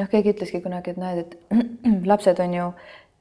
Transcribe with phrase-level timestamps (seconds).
[0.00, 2.70] noh, keegi ütleski kunagi, et näed, et lapsed on ju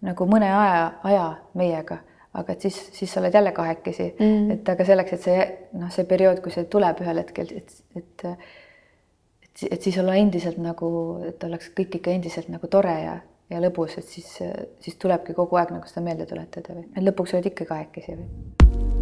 [0.07, 1.25] nagu mõne aja, aja
[1.59, 1.99] meiega,
[2.37, 4.13] aga et siis, siis sa oled jälle kahekesi.
[4.17, 5.47] Mm., et aga selleks, et see
[5.77, 8.27] noh, see periood, kui see tuleb ühel hetkel, et, et
[9.51, 10.87] et, et siis olla endiselt nagu,
[11.27, 13.17] et oleks kõik ikka endiselt nagu tore ja,
[13.51, 14.31] ja lõbus, et siis,
[14.79, 19.00] siis tulebki kogu aeg nagu seda meelde tuletada või, et lõpuks oled ikka kahekesi või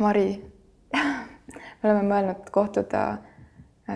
[0.00, 0.28] Mari,
[1.82, 3.00] me oleme mõelnud kohtuda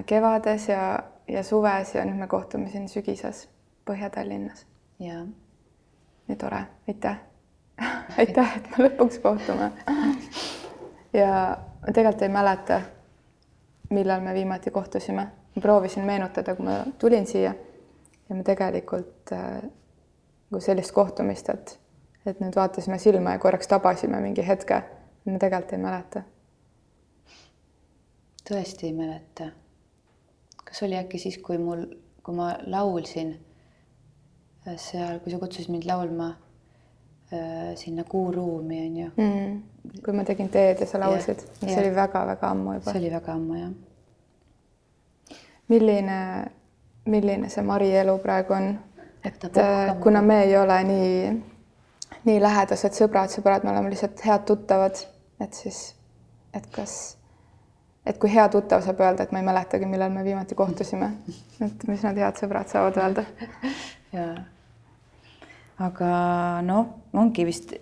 [0.07, 3.47] kevades ja, ja suves ja nüüd me kohtume siin sügises
[3.89, 4.67] Põhja-Tallinnas.
[5.01, 5.23] jaa.
[6.29, 7.23] nii tore, aitäh
[8.19, 9.71] aitäh, et me lõpuks kohtume.
[11.13, 11.31] ja
[11.87, 12.81] ma tegelikult ei mäleta,
[13.91, 15.27] millal me viimati kohtusime.
[15.55, 17.55] ma proovisin meenutada, kui ma tulin siia
[18.29, 19.63] ja me tegelikult äh,
[20.51, 21.79] nagu sellist kohtumist, et,
[22.27, 24.83] et nüüd vaatasime silma ja korraks tabasime mingi hetke
[25.33, 26.23] ma tegelikult ei mäleta.
[28.49, 29.51] tõesti ei mäleta.
[30.65, 31.87] kas oli äkki siis, kui mul,
[32.23, 33.35] kui ma laulsin
[34.77, 36.29] seal, kui sa kutsusid mind laulma
[37.33, 39.63] äh, sinna Kuuruumi on ju mm,.
[40.05, 42.91] kui ma tegin teed ja sa laulsid, see oli väga-väga ammu juba.
[42.91, 43.73] see oli väga ammu jah.
[45.69, 46.21] milline,
[47.07, 48.79] milline see Mari elu praegu on?
[49.25, 51.43] et äh, kuna me ei ole nii,
[52.25, 55.05] nii lähedased sõbrad, sõbrad, me oleme lihtsalt head tuttavad
[55.41, 55.95] et siis,
[56.55, 57.17] et kas,
[58.07, 61.11] et kui hea tuttav saab öelda, et ma ei mäletagi, millal me viimati kohtusime,
[61.65, 63.27] et mis need head sõbrad saavad öelda.
[64.17, 64.35] jaa.
[65.89, 66.09] aga
[66.67, 67.75] noh, ongi vist,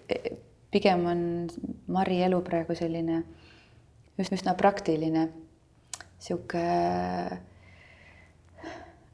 [0.73, 1.25] pigem on
[1.93, 3.23] Mari elu praegu selline
[4.21, 5.27] üsna, üsna praktiline,
[6.23, 6.63] sihuke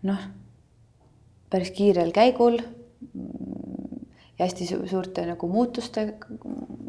[0.07, 0.27] noh,
[1.51, 2.61] päris kiirel käigul
[4.39, 6.13] ja hästi suurte nagu muutuste,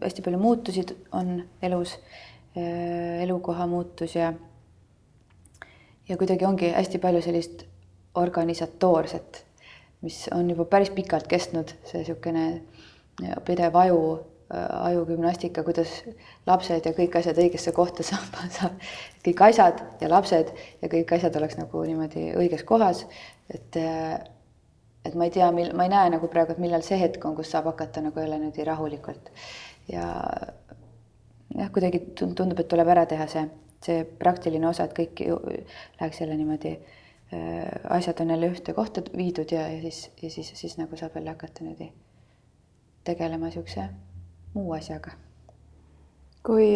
[0.03, 1.97] hästi palju muutusid on elus,
[2.57, 4.33] äh, elukoha muutus ja
[6.09, 7.65] ja kuidagi ongi hästi palju sellist
[8.17, 9.43] organisatoorset,
[10.01, 12.45] mis on juba päris pikalt kestnud, see niisugune
[13.45, 13.99] pidev aju,
[14.49, 15.91] äh, ajugümnastika, kuidas
[16.47, 18.89] lapsed ja kõik asjad õigesse kohta saab, saab,
[19.25, 23.05] kõik asjad ja lapsed ja kõik asjad oleks nagu niimoodi õiges kohas,
[23.53, 24.19] et äh,
[25.05, 27.35] et ma ei tea, mil-, ma ei näe nagu praegu, et millal see hetk on,
[27.37, 29.31] kus saab hakata nagu jälle niimoodi rahulikult
[29.91, 30.07] ja
[31.55, 33.45] jah, kuidagi tundub, et tuleb ära teha see,
[33.85, 35.23] see praktiline osa, et kõik
[35.99, 37.65] läheks jälle niimoodi äh,,
[37.97, 41.33] asjad on jälle ühte kohta viidud ja, ja siis, ja siis, siis nagu saab jälle
[41.35, 41.91] hakata niimoodi
[43.03, 43.89] tegelema niisuguse
[44.53, 45.11] muu asjaga.
[46.45, 46.75] kui,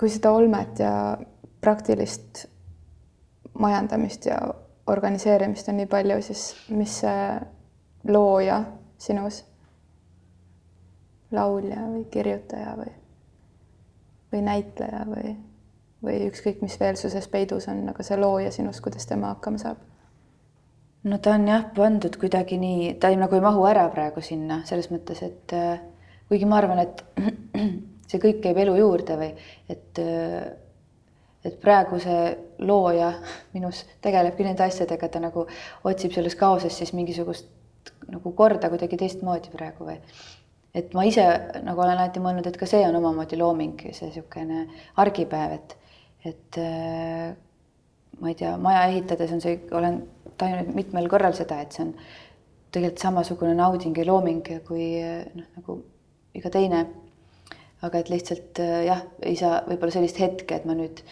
[0.00, 1.18] kui seda olmet ja
[1.60, 2.46] praktilist
[3.58, 4.38] majandamist ja
[4.86, 7.28] organiseerimist on nii palju, siis mis see
[8.08, 8.60] looja
[8.98, 9.44] sinus,
[11.34, 12.92] laulja või kirjutaja või,
[14.32, 15.34] või näitleja või,
[16.04, 19.62] või ükskõik, mis veel su sees peidus on, aga see looja sinus, kuidas tema hakkama
[19.62, 19.82] saab?
[21.04, 24.62] no ta on jah pandud kuidagi nii, ta ei, nagu ei mahu ära praegu sinna
[24.68, 25.80] selles mõttes, et äh,
[26.30, 27.04] kuigi ma arvan, et
[28.08, 29.32] see kõik käib elu juurde või
[29.72, 30.52] et äh,
[31.44, 32.20] et praegu see
[32.64, 33.10] looja
[33.52, 35.44] minus tegelebki nende asjadega, ta nagu
[35.84, 37.50] otsib selles kaoses siis mingisugust
[38.08, 39.98] nagu korda kuidagi teistmoodi praegu või.
[40.74, 41.24] Et ma ise
[41.62, 44.66] nagu olen alati mõelnud, et ka see on omamoodi looming, see niisugune
[45.02, 45.76] argipäev, et,
[46.30, 47.32] et äh,
[48.20, 50.02] ma ei tea, maja ehitades on see, olen
[50.40, 51.94] tajunud mitmel korral seda, et see on
[52.74, 54.88] tegelikult samasugune nauding ja looming kui
[55.38, 55.78] noh, nagu
[56.34, 56.86] iga teine.
[57.84, 61.02] aga et lihtsalt jah, ei saa võib-olla sellist hetke, et ma nüüd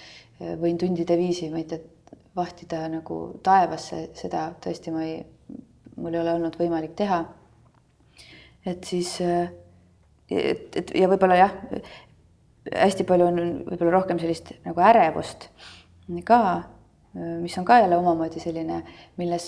[0.63, 1.83] võin tundide viisi, ma ei tea,
[2.37, 5.19] vahtida nagu taevasse, seda tõesti ma ei,
[6.01, 7.21] mul ei ole olnud võimalik teha.
[8.67, 11.55] Et siis, et, et ja võib-olla jah,
[12.71, 15.49] hästi palju on võib-olla rohkem sellist nagu ärevust
[16.27, 16.41] ka,
[17.15, 18.83] mis on ka jälle omamoodi selline,
[19.21, 19.47] milles,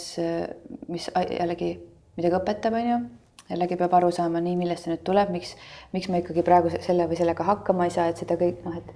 [0.88, 1.74] mis jällegi
[2.16, 3.02] midagi õpetab, on ju.
[3.50, 5.50] Jällegi peab aru saama nii, millest see nüüd tuleb, miks,
[5.92, 8.94] miks ma ikkagi praegu selle või sellega hakkama ei saa, et seda kõik noh, et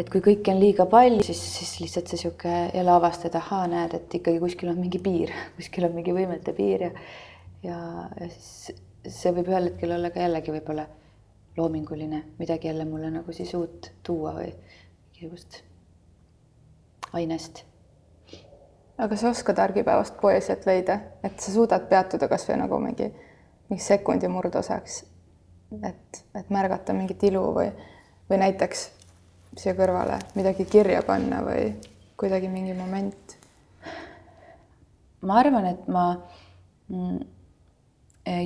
[0.00, 3.94] et kui kõike on liiga palju, siis, siis lihtsalt see sihuke jälle avastada, ahaa, näed,
[3.98, 6.90] et ikkagi kuskil on mingi piir, kuskil on mingi võimete piir ja
[7.62, 7.76] ja,
[8.16, 10.86] ja siis see võib ühel hetkel olla ka jällegi võib-olla
[11.56, 15.62] loominguline, midagi jälle mulle nagu siis uut tuua või mingisugust
[17.12, 17.64] ainest.
[18.98, 23.08] aga sa oskad argipäevast poeesiat leida, et sa suudad peatuda kasvõi nagu mingi,
[23.68, 25.04] mingi sekundi murdosaks,
[25.82, 27.72] et, et märgata mingit ilu või
[28.30, 28.84] või näiteks
[29.58, 31.72] siia kõrvale midagi kirja panna või
[32.20, 33.36] kuidagi mingi moment?
[35.20, 36.04] ma arvan, et ma
[36.88, 37.18] mm,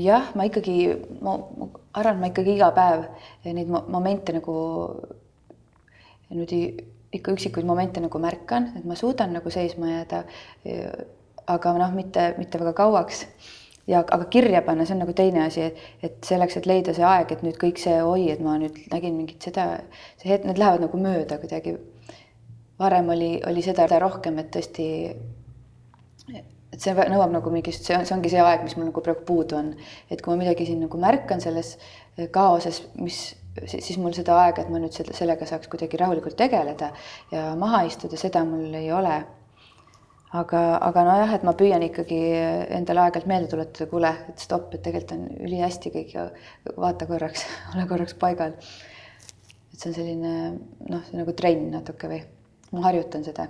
[0.05, 0.79] jah, ma ikkagi,
[1.25, 1.37] ma,
[1.93, 3.07] arvan, et ma ikkagi iga päev
[3.47, 4.55] neid momente nagu
[6.31, 6.61] niimoodi
[7.15, 10.25] ikka üksikuid momente nagu märkan, et ma suudan nagu seisma jääda.
[11.47, 13.27] aga noh, mitte, mitte väga kauaks
[13.87, 15.67] ja aga kirja panna, see on nagu teine asi,
[16.03, 19.19] et selleks, et leida see aeg, et nüüd kõik see, oi, et ma nüüd nägin
[19.19, 19.67] mingit seda,
[20.23, 21.77] see hetk, need lähevad nagu mööda kuidagi.
[22.79, 24.87] varem oli, oli seda rohkem, et tõesti,
[26.75, 29.23] et see nõuab nagu mingist, see on, see ongi see aeg, mis mul nagu praegu
[29.29, 29.73] puudu on.
[30.11, 31.77] et kui ma midagi siin nagu märkan selles
[32.35, 33.23] kaoses, mis
[33.71, 36.91] siis mul seda aega, et ma nüüd selle, sellega saaks kuidagi rahulikult tegeleda
[37.31, 39.15] ja maha istuda, seda mul ei ole
[40.35, 42.19] aga, aga nojah, et ma püüan ikkagi
[42.75, 46.27] endale aeg-ajalt meelde tuletada, kuule, et stopp, et tegelikult on ülihästi kõik ja
[46.81, 48.57] vaata korraks, ole korraks paigal.
[49.73, 50.33] et see on selline
[50.91, 52.23] noh, nagu trenn natuke või
[52.75, 53.49] ma harjutan seda.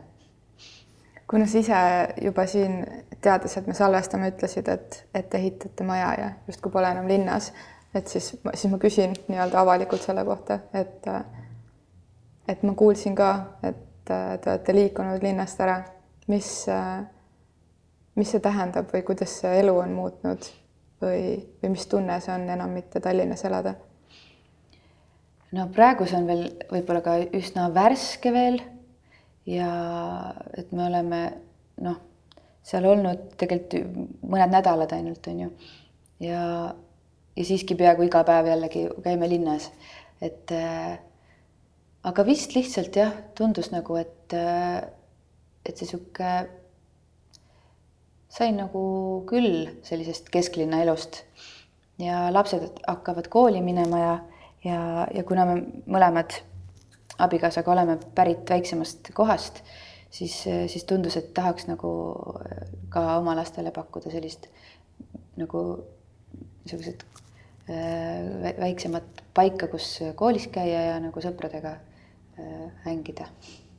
[1.34, 1.78] Kuna sa ise
[2.22, 2.76] juba siin
[3.19, 7.48] teades, et me salvestame, ütlesid, et, et ehitate maja ja justkui pole enam linnas,
[7.94, 11.10] et siis, siis ma küsin nii-öelda avalikult selle kohta, et
[12.46, 13.32] et ma kuulsin ka,
[13.66, 15.81] et te olete liikunud linnast ära
[16.31, 16.50] mis,
[18.14, 20.46] mis see tähendab või kuidas see elu on muutnud
[21.02, 23.75] või, või mis tunne see on enam mitte Tallinnas elada?
[25.54, 28.62] no praegu see on veel võib-olla ka üsna värske veel
[29.46, 29.70] ja
[30.56, 31.20] et me oleme
[31.85, 31.99] noh,
[32.64, 35.50] seal olnud tegelikult mõned nädalad ainult on ju.
[36.25, 36.43] Ja,
[37.37, 39.69] ja siiski peaaegu iga päev jällegi käime linnas,
[40.25, 40.96] et äh,
[42.05, 44.85] aga vist lihtsalt jah, tundus nagu, et äh,
[45.64, 46.31] et see sihuke,
[48.29, 48.85] sain nagu
[49.29, 51.23] küll sellisest kesklinna elust.
[52.00, 54.14] Ja lapsed hakkavad kooli minema ja,
[54.67, 54.81] ja,
[55.14, 56.41] ja kuna me mõlemad
[57.19, 59.62] abikaasaga oleme pärit väiksemast kohast,
[60.11, 61.90] siis, siis tundus, et tahaks nagu
[62.93, 64.49] ka oma lastele pakkuda sellist
[65.40, 65.64] nagu
[66.64, 67.02] niisugused
[67.70, 73.26] äh, väiksemat paika, kus koolis käia ja nagu sõpradega äh, hängida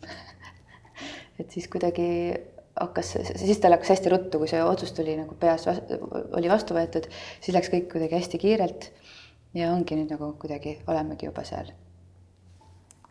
[1.40, 2.10] et siis kuidagi
[2.80, 5.68] hakkas, siis tal hakkas hästi ruttu, kui see otsus tuli nagu peas,
[6.36, 7.08] oli vastu võetud,
[7.40, 8.92] siis läks kõik kuidagi hästi kiirelt.
[9.56, 11.72] ja ongi nüüd nagu kuidagi olemegi juba seal.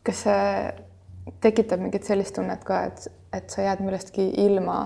[0.05, 4.79] Kas see tekitab mingit sellist tunnet ka, et, et sa jääd millestki ilma?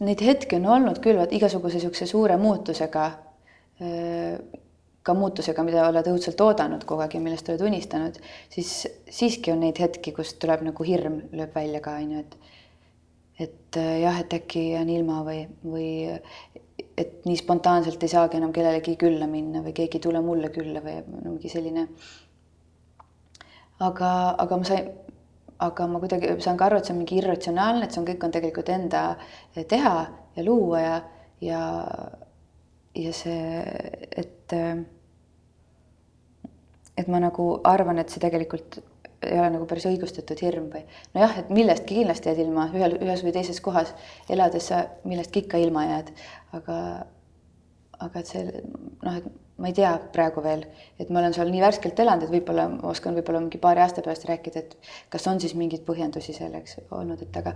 [0.00, 3.06] Neid hetki on olnud küll, vaat igasuguse niisuguse suure muutusega
[5.06, 8.18] ka muutusega, mida oled õudselt oodanud kogu aeg ja millest oled unistanud,
[8.50, 8.72] siis
[9.06, 12.36] siiski on neid hetki, kus tuleb nagu hirm lööb välja ka onju, et
[13.36, 15.88] et äh, jah, et äkki jään ilma või, või
[16.96, 20.80] et nii spontaanselt ei saagi enam kellelegi külla minna või keegi ei tule mulle külla
[20.80, 21.84] või mingi selline.
[23.80, 24.10] Aga,
[24.42, 24.90] aga ma sain,
[25.66, 28.26] aga ma kuidagi saan ka aru, et see on mingi irratsionaalne, et see on, kõik
[28.26, 29.04] on tegelikult enda
[29.56, 29.94] teha
[30.36, 30.98] ja luua ja,
[31.44, 31.62] ja,
[32.96, 33.62] ja see,
[34.16, 34.58] et
[36.96, 38.78] et ma nagu arvan, et see tegelikult
[39.26, 40.82] ei ole nagu päris õigustatud hirm või
[41.16, 43.92] nojah, et millestki kindlasti jääd ilma ühel, ühes või teises kohas
[44.32, 46.12] elades sa millestki ikka ilma jääd,
[46.56, 46.78] aga
[47.96, 50.66] aga et see noh, et ma ei tea praegu veel,
[51.00, 54.26] et ma olen seal nii värskelt elanud, et võib-olla oskan võib-olla mingi paari aasta pärast
[54.28, 57.54] rääkida, et kas on siis mingeid põhjendusi selleks olnud, et aga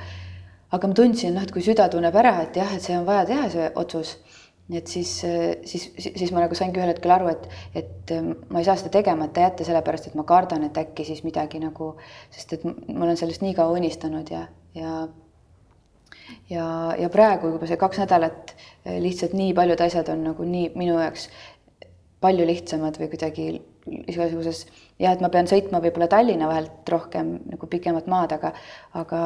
[0.71, 3.27] aga ma tundsin, noh, et kui süda tunneb ära, et jah, et see on vaja
[3.29, 4.17] teha, see otsus
[4.71, 5.17] et siis,
[5.67, 8.13] siis, siis ma nagu saingi ühel hetkel aru, et, et
[8.53, 11.97] ma ei saa seda tegemata jätta, sellepärast et ma kardan, et äkki siis midagi nagu,
[12.31, 14.45] sest et ma olen sellest nii kaua unistanud ja,
[14.79, 15.09] ja
[16.51, 16.67] ja,
[16.99, 18.55] ja praegu juba see kaks nädalat
[19.03, 21.29] lihtsalt nii paljud asjad on nagu nii minu jaoks
[22.21, 23.47] palju lihtsamad või kuidagi
[23.89, 24.67] igasuguses
[25.01, 28.53] jah, et ma pean sõitma võib-olla Tallinna vahelt rohkem nagu pikemat maad, aga,
[29.01, 29.23] aga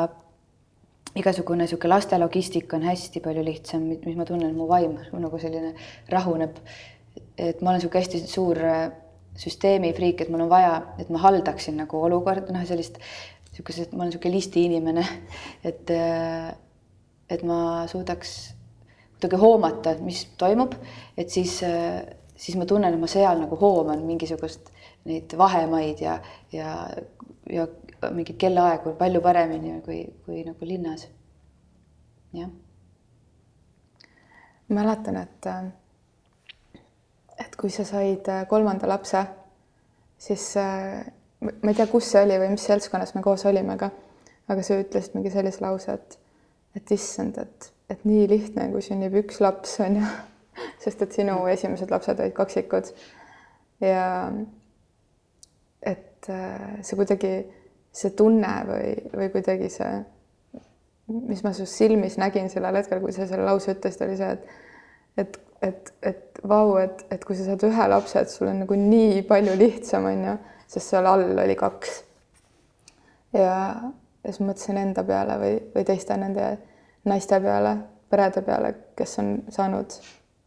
[1.19, 5.75] igasugune niisugune laste logistika on hästi palju lihtsam, mis ma tunnen, mu vaim nagu selline
[6.11, 6.59] rahuneb.
[7.39, 8.91] et ma olen niisugune hästi suur äh,
[9.39, 12.99] süsteemifriik, et mul on vaja, et ma haldaksin nagu olukorda, noh, sellist
[13.51, 15.07] niisugused, ma olen niisugune listi inimene,
[15.71, 16.53] et äh,
[17.31, 18.35] et ma suudaks
[19.15, 20.75] kuidagi hoomata, mis toimub,
[21.17, 22.03] et siis, äh,
[22.45, 24.69] siis ma tunnen, et ma seal nagu hooman mingisugust
[25.09, 26.19] neid vahemaid ja,
[26.53, 26.75] ja,
[27.51, 27.67] ja
[28.13, 31.07] mingit kellaaegu palju paremini kui, kui nagu linnas.
[32.35, 32.51] jah.
[34.69, 35.49] mäletan, et,
[37.39, 39.25] et kui sa said kolmanda lapse,
[40.19, 43.91] siis ma ei tea, kus see oli või mis seltskonnas me koos olime, aga,
[44.53, 46.19] aga sa ütlesid mingi sellise lause, et,
[46.77, 50.13] et issand, et, et nii lihtne, kui sünnib üks laps, on ju,
[50.83, 52.91] sest et sinu esimesed lapsed olid kaksikud
[53.83, 54.09] ja
[55.85, 57.33] et äh, see kuidagi,
[57.95, 59.95] see tunne või, või kuidagi see,
[61.29, 64.63] mis ma su silmis nägin sellel hetkel, kui sa selle lause ütlesid, oli see, et
[65.17, 68.79] et, et, et vau, et, et kui sa saad ühe lapse, et sul on nagu
[68.79, 70.35] nii palju lihtsam, on ju,
[70.71, 72.01] sest seal all oli kaks.
[73.37, 73.55] ja,
[74.25, 76.51] ja siis mõtlesin enda peale või, või teiste nende
[77.07, 77.77] naiste peale,
[78.11, 79.99] perede peale, kes on saanud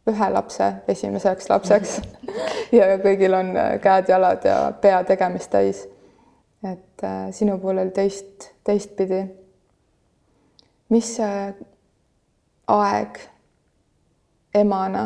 [0.08, 1.98] ühe lapse esimeseks lapseks
[2.78, 5.84] ja kõigil on käed-jalad ja pea tegemist täis.
[6.64, 9.22] et äh, sinu oli teist, teistpidi.
[10.88, 11.54] mis see
[12.68, 13.18] aeg
[14.54, 15.04] emana,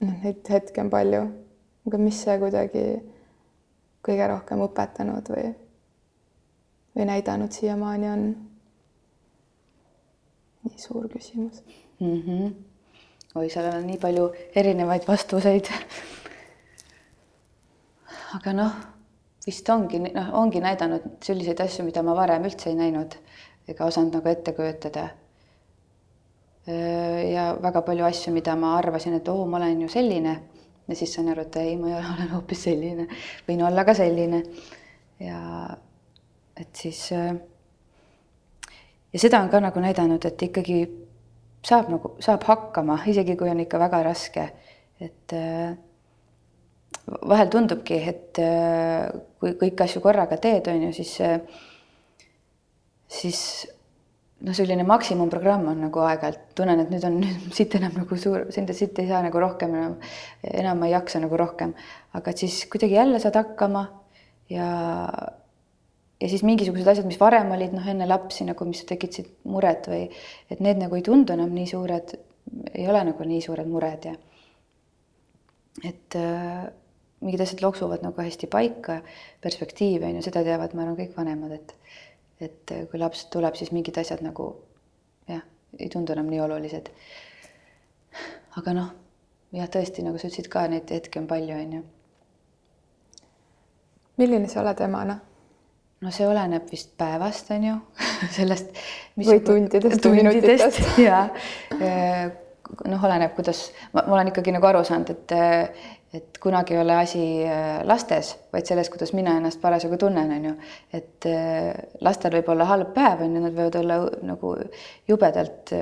[0.00, 1.22] noh, neid hetki on palju,
[1.86, 2.84] aga mis see kuidagi
[4.04, 5.46] kõige rohkem õpetanud või,
[6.96, 8.26] või näidanud siiamaani on?
[10.64, 11.60] nii suur küsimus
[12.00, 12.20] mm.
[12.20, 12.73] -hmm
[13.34, 15.66] oi, seal on nii palju erinevaid vastuseid.
[18.36, 18.76] aga noh,
[19.46, 23.16] vist ongi, noh, ongi näidanud selliseid asju, mida ma varem üldse ei näinud
[23.68, 25.08] ega osanud nagu ette kujutada.
[27.34, 30.40] ja väga palju asju, mida ma arvasin, et oo, ma olen ju selline
[30.88, 33.08] ja siis sain aru, et ei, ma olen hoopis selline,
[33.48, 34.42] võin olla ka selline.
[35.20, 35.40] ja
[36.56, 41.03] et siis ja seda on ka nagu näidanud, et ikkagi
[41.64, 44.48] saab nagu, saab hakkama, isegi kui on ikka väga raske.
[45.00, 45.74] et äh,
[47.28, 49.08] vahel tundubki, et äh,
[49.40, 51.40] kui kõiki asju korraga teed, on ju, siis, äh,
[53.10, 53.40] siis
[54.44, 58.46] noh, selline maksimumprogramm on nagu aeg-ajalt, tunnen, et nüüd on nüüd siit enam nagu suur,
[58.54, 59.98] siit, ei saa nagu rohkem enam,
[60.52, 61.74] enam ei jaksa nagu rohkem,
[62.14, 63.88] aga et siis kuidagi jälle saad hakkama
[64.52, 64.68] ja
[66.24, 70.06] ja siis mingisugused asjad, mis varem olid noh, enne lapsi nagu, mis tekitasid muret või
[70.48, 72.14] et need nagu ei tundu enam nii suured,
[72.72, 74.14] ei ole nagu nii suured mured ja
[75.84, 76.64] et äh,
[77.24, 79.00] mingid asjad loksuvad nagu hästi paika,
[79.44, 81.76] perspektiivi on ju, seda teavad, ma arvan, kõik vanemad, et
[82.42, 84.48] et kui laps tuleb, siis mingid asjad nagu
[85.30, 85.44] jah,
[85.78, 86.90] ei tundu enam nii olulised.
[88.58, 88.88] aga noh,
[89.54, 91.84] jah, tõesti, nagu sa ütlesid ka, neid hetki on palju, on ju.
[94.18, 95.20] milline sa oled emana?
[95.20, 95.33] no
[96.14, 97.74] see oleneb vist päevast, on ju
[98.36, 98.72] sellest.
[99.16, 101.26] või tundidest, tundidest ja
[102.88, 105.36] noh, oleneb, kuidas ma, ma olen ikkagi nagu aru saanud, et
[106.14, 107.22] et kunagi ei ole asi
[107.90, 110.52] lastes, vaid selles, kuidas mina ennast parasjagu tunnen, on ju.
[110.94, 111.26] et
[112.06, 114.52] lastel võib olla halb päev, on ju, nad võivad olla nagu
[115.10, 115.74] jubedalt,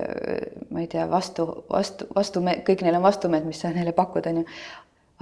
[0.73, 4.41] ma ei tea, vastu, vastu, vastu, kõik neil on vastumeelt, mis sa neile pakud, on
[4.41, 4.47] ju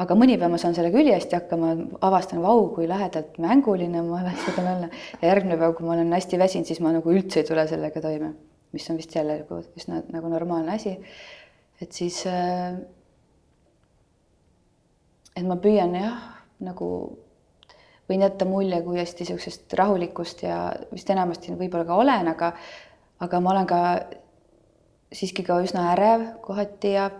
[0.00, 1.72] aga mõni päev ma saan sellega ülihästi hakkama,
[2.06, 4.88] avastan, vau, kui lahedalt mänguline ma suudan olla.
[5.20, 8.02] ja järgmine päev, kui ma olen hästi väsinud, siis ma nagu üldse ei tule sellega
[8.04, 8.32] toime,
[8.76, 10.96] mis on vist jälle nagu üsna nagu normaalne asi.
[11.80, 12.78] et siis, äh,
[15.36, 16.22] et ma püüan jah,
[16.60, 16.90] nagu
[18.10, 22.54] võin jätta mulje kui hästi niisugusest rahulikust ja vist enamasti võib-olla ka olen, aga,
[23.22, 23.82] aga ma olen ka
[25.14, 27.10] siiski ka üsna ärev kohati ja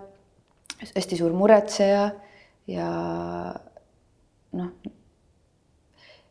[0.81, 2.11] hästi suur muretseja
[2.71, 2.89] ja
[4.57, 4.71] noh,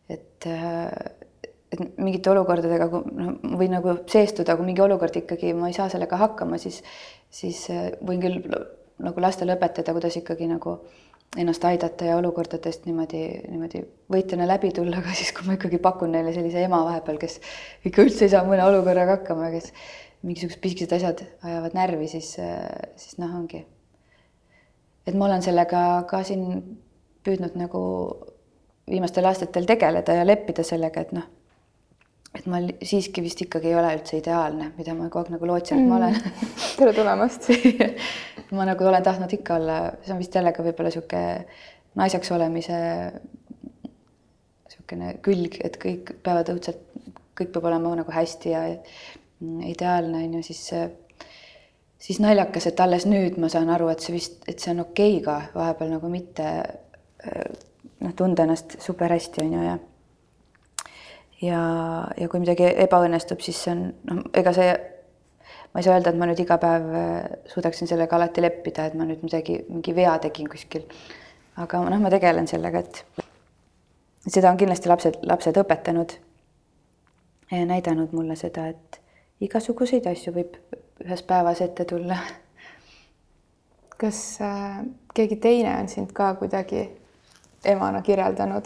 [0.10, 5.78] et, et mingite olukordadega, kui noh, võin nagu seestuda, kui mingi olukord ikkagi, ma ei
[5.78, 6.82] saa sellega hakkama, siis,
[7.34, 7.66] siis
[8.06, 8.42] võin küll
[9.00, 10.80] nagu lastele õpetada, kuidas ikkagi nagu
[11.38, 16.16] ennast aidata ja olukordadest niimoodi, niimoodi võitjana läbi tulla, aga siis, kui ma ikkagi pakun
[16.16, 17.38] neile sellise ema vahepeal, kes
[17.86, 19.70] ikka üldse ei saa mõne olukorraga hakkama, kes
[20.26, 22.34] mingisugused pisikesed asjad ajavad närvi, siis,
[23.00, 23.62] siis noh, ongi
[25.08, 26.46] et ma olen sellega ka siin
[27.26, 27.82] püüdnud nagu
[28.90, 31.28] viimastel aastatel tegeleda ja leppida sellega, et noh,
[32.36, 35.82] et ma siiski vist ikkagi ei ole üldse ideaalne, mida ma kogu aeg nagu lootsin,
[35.82, 36.18] et ma olen.
[36.18, 36.54] Mm..
[36.80, 37.50] tere tulemast.
[38.58, 41.44] Ma nagu olen tahtnud ikka olla, see on vist jälle ka võib-olla niisugune
[42.00, 42.78] naiseks olemise
[44.66, 46.82] niisugune külg, et kõik peavad õudselt,
[47.38, 48.64] kõik peab olema nagu hästi ja
[49.70, 50.64] ideaalne on ju, siis
[52.00, 55.20] siis naljakas, et alles nüüd ma saan aru, et see vist, et see on okei
[55.20, 56.48] okay ka vahepeal nagu mitte
[58.00, 59.78] noh, tunda ennast super hästi, on ju, ja
[61.42, 61.60] ja,
[62.18, 64.72] ja kui midagi ebaõnnestub, siis see on noh, ega see,
[65.74, 66.88] ma ei saa öelda, et ma nüüd iga päev
[67.52, 70.88] suudaksin sellega alati leppida, et ma nüüd midagi, mingi vea tegin kuskil.
[71.60, 73.04] aga noh, ma tegelen sellega, et
[74.28, 76.16] seda on kindlasti lapsed, lapsed õpetanud
[77.50, 79.00] näidanud mulle seda, et
[79.44, 80.58] igasuguseid asju võib
[81.06, 82.18] ühes päevas ette tulla.
[84.00, 84.82] kas äh,
[85.14, 86.90] keegi teine on sind ka kuidagi
[87.66, 88.66] emana kirjeldanud?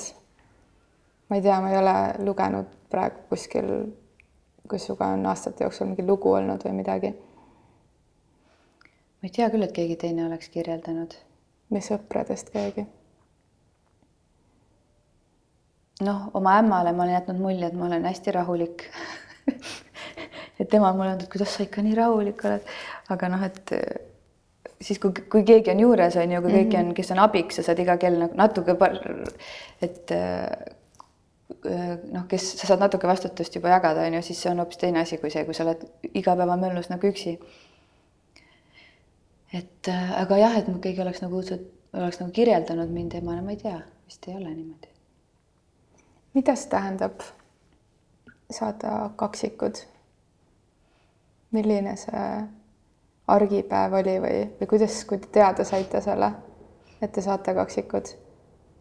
[1.29, 3.69] ma ei tea, ma ei ole lugenud praegu kuskil,
[4.69, 7.13] kus sinuga on aastate jooksul mingi lugu olnud või midagi.
[9.21, 11.15] ma ei tea küll, et keegi teine oleks kirjeldanud.
[11.71, 12.85] või sõpradest keegi?
[16.01, 18.89] noh, oma ämmale ma olen jätnud mulje, et ma olen hästi rahulik
[20.63, 22.73] et tema on mulle öelnud, et kuidas sa ikka nii rahulik oled,
[23.13, 23.83] aga noh, et äh,
[24.83, 27.67] siis kui, kui keegi on juures, on ju, kui keegi on, kes on abiks, sa
[27.67, 28.75] saad iga kell nagu natuke,
[29.83, 30.47] et äh,
[32.13, 35.03] noh, kes sa saad natuke vastutust juba jagada, on ju, siis see on hoopis teine
[35.03, 37.37] asi kui see, kui sa oled igapäevamöllus nagu üksi.
[39.53, 43.61] et aga jah, et keegi oleks nagu õudselt, oleks nagu kirjeldanud mind emana, ma ei
[43.61, 43.77] tea,
[44.07, 44.89] vist ei ole niimoodi.
[46.33, 47.21] mida see tähendab
[48.51, 49.85] saada kaksikud?
[51.53, 52.25] Milline see
[53.33, 56.31] argipäev oli või, või kuidas, kui te teada saite selle,
[57.01, 58.11] et te saate kaksikud,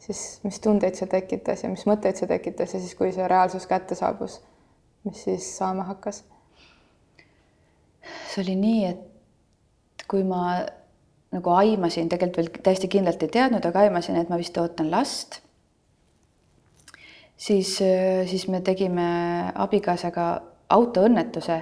[0.03, 3.69] siis mis tundeid see tekitas ja mis mõtteid see tekitas ja siis, kui see reaalsus
[3.71, 4.41] kätte saabus,
[5.07, 6.25] mis siis saama hakkas?
[8.33, 10.59] see oli nii, et kui ma
[11.33, 15.39] nagu aimasin, tegelikult veel täiesti kindlalt ei teadnud, aga aimasin, et ma vist ootan last,
[17.37, 17.77] siis,
[18.29, 19.07] siis me tegime
[19.55, 20.27] abikaasaga
[20.73, 21.61] autoõnnetuse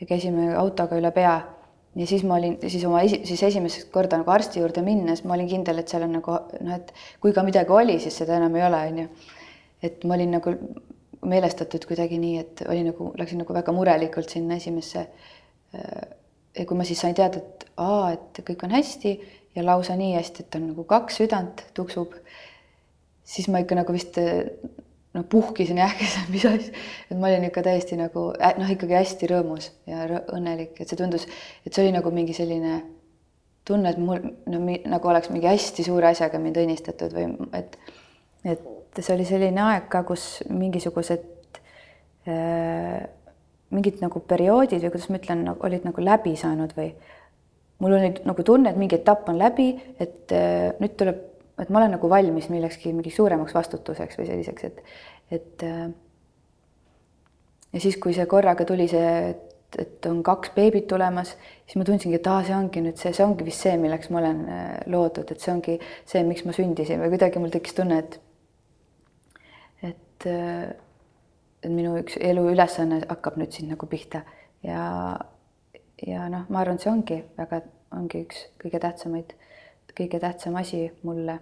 [0.00, 1.34] ja käisime autoga üle pea
[1.96, 5.36] ja siis ma olin siis oma esi, siis esimest korda nagu arsti juurde minnes ma
[5.36, 6.90] olin kindel, et seal on nagu noh, et
[7.22, 9.08] kui ka midagi oli, siis seda enam ei ole, on ju.
[9.84, 10.56] et ma olin nagu
[11.24, 15.06] meelestatud kuidagi nii, et oli nagu, läksin nagu väga murelikult sinna esimesse.
[16.58, 19.14] ja kui ma siis sain teada, et aa, et kõik on hästi
[19.56, 22.14] ja lausa nii hästi, et on nagu kaks südant tuksub,
[23.24, 24.18] siis ma ikka nagu vist
[25.14, 26.74] noh, puhkisin ja ähkisin, mis asja,
[27.10, 30.04] et ma olin ikka täiesti nagu noh, ikkagi hästi rõõmus ja
[30.34, 31.26] õnnelik, et see tundus,
[31.64, 32.80] et see oli nagu mingi selline
[33.64, 37.78] tunne, et mul no nagu oleks mingi hästi suure asjaga mind õnnistatud või et,
[38.44, 41.60] et see oli selline aeg ka, kus mingisugused
[42.28, 43.04] äh,
[43.74, 46.90] mingid nagu perioodid või kuidas ma ütlen, olid nagu läbi saanud või
[47.82, 51.22] mul oli nagu tunne, et mingi etapp on läbi, et äh, nüüd tuleb
[51.58, 54.80] et ma olen nagu valmis millekski mingiks suuremaks vastutuseks või selliseks, et,
[55.36, 55.88] et äh,
[57.72, 61.34] ja siis, kui see korraga tuli see, et, et on kaks beebit tulemas,
[61.66, 64.22] siis ma tundsingi, et aa, see ongi nüüd see, see ongi vist see, milleks ma
[64.22, 68.00] olen äh, loodud, et see ongi see, miks ma sündisin või kuidagi mul tekkis tunne,
[68.02, 68.18] et
[69.92, 70.72] et, äh,
[71.62, 74.24] et minu üks elu ülesanne hakkab nüüd siin nagu pihta
[74.66, 74.82] ja
[76.04, 77.62] ja noh, ma arvan, et see ongi väga,
[77.94, 79.36] ongi üks kõige tähtsamaid
[79.94, 81.38] kõige tähtsam asi mulle.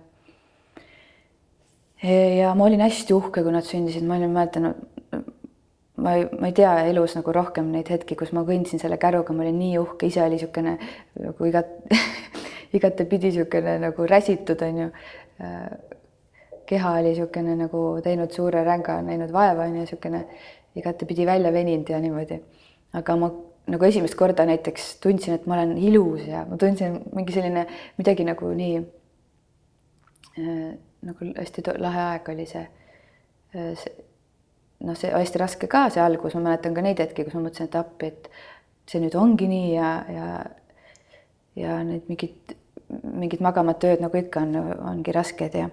[2.02, 4.80] Ja ma olin hästi uhke, kui nad sündisid, ma olin mäletanud,
[6.02, 9.34] ma ei, ma ei tea elus nagu rohkem neid hetki, kus ma kõndsin selle käruga,
[9.36, 10.76] ma olin nii uhke, ise oli niisugune
[11.22, 11.70] nagu igat
[12.76, 14.90] igatepidi niisugune nagu räsitud, on ju.
[16.66, 20.26] keha oli niisugune nagu teinud suure ränga, näinud vaeva, on ju, niisugune
[20.78, 22.42] igatepidi välja veninud ja niimoodi.
[22.98, 23.30] aga ma
[23.70, 27.66] nagu esimest korda näiteks tundsin, et ma olen ilus ja ma tundsin mingi selline
[27.98, 28.80] midagi nagu nii
[30.40, 32.64] äh, nagu hästi lahe aeg oli see,
[33.52, 33.92] see
[34.86, 37.70] noh, see hästi raske ka see algus, ma mäletan ka neid hetki, kus ma mõtlesin,
[37.70, 38.30] et appi, et
[38.90, 40.26] see nüüd ongi nii ja, ja
[41.56, 42.54] ja need mingid,
[43.02, 44.56] mingid magamata ööd nagu ikka on,
[44.94, 45.68] ongi rasked ja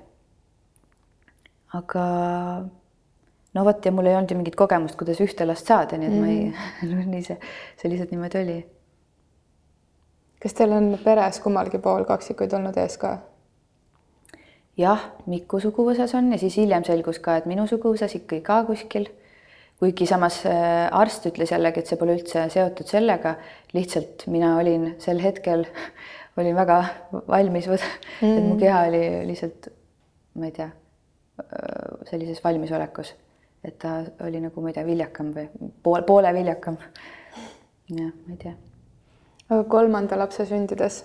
[1.78, 2.04] aga
[3.56, 6.14] no vot ja mul ei olnud ju mingit kogemust, kuidas ühte last saada, nii et
[6.14, 6.26] mm -hmm.
[6.26, 6.92] ma ei mhm.
[7.06, 7.40] no, nii see,
[7.78, 8.60] see lihtsalt niimoodi oli.
[10.42, 13.18] kas teil on peres kummalgi pool kaksikuid olnud ees ka?
[14.80, 19.10] Jah, Miku suguvõsas on ja siis hiljem selgus ka, et minu suguvõsas ikkagi ka kuskil.
[19.80, 23.38] kuigi samas äh, arst ütles jällegi, et see pole üldse seotud sellega,
[23.72, 25.64] lihtsalt mina olin sel hetkel,
[26.40, 26.84] olin väga
[27.28, 28.38] valmis mm, -hmm.
[28.38, 28.60] et mu mhm.
[28.60, 29.72] keha oli lihtsalt,
[30.36, 30.70] ma ei tea,
[31.40, 33.16] äh, sellises valmisolekus
[33.64, 35.48] et ta oli nagu, ma ei tea, viljakam või
[35.84, 36.78] pool, poole viljakam.
[37.90, 38.54] jah, ma ei tea.
[39.50, 41.04] aga kolmanda lapse sündides